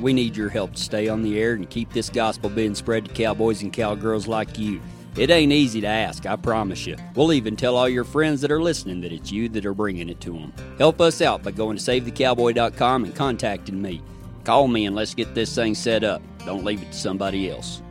We 0.00 0.12
need 0.12 0.36
your 0.36 0.48
help 0.48 0.74
to 0.74 0.82
stay 0.82 1.08
on 1.08 1.22
the 1.22 1.40
air 1.40 1.54
and 1.54 1.68
keep 1.68 1.92
this 1.92 2.10
gospel 2.10 2.50
being 2.50 2.74
spread 2.74 3.06
to 3.06 3.14
cowboys 3.14 3.62
and 3.62 3.72
cowgirls 3.72 4.26
like 4.26 4.58
you. 4.58 4.80
It 5.16 5.30
ain't 5.30 5.52
easy 5.52 5.80
to 5.82 5.86
ask, 5.86 6.26
I 6.26 6.36
promise 6.36 6.86
you. 6.86 6.96
We'll 7.14 7.34
even 7.34 7.54
tell 7.54 7.76
all 7.76 7.88
your 7.88 8.04
friends 8.04 8.40
that 8.40 8.50
are 8.50 8.62
listening 8.62 9.02
that 9.02 9.12
it's 9.12 9.30
you 9.30 9.48
that 9.50 9.66
are 9.66 9.74
bringing 9.74 10.08
it 10.08 10.20
to 10.22 10.32
them. 10.32 10.52
Help 10.78 11.00
us 11.00 11.20
out 11.20 11.42
by 11.42 11.50
going 11.50 11.76
to 11.76 11.82
SaveTheCowboy.com 11.82 13.04
and 13.04 13.14
contacting 13.14 13.80
me. 13.80 14.02
Call 14.44 14.68
me 14.68 14.86
and 14.86 14.96
let's 14.96 15.14
get 15.14 15.34
this 15.34 15.54
thing 15.54 15.74
set 15.74 16.02
up. 16.02 16.22
Don't 16.44 16.64
leave 16.64 16.82
it 16.82 16.92
to 16.92 16.98
somebody 16.98 17.50
else. 17.50 17.82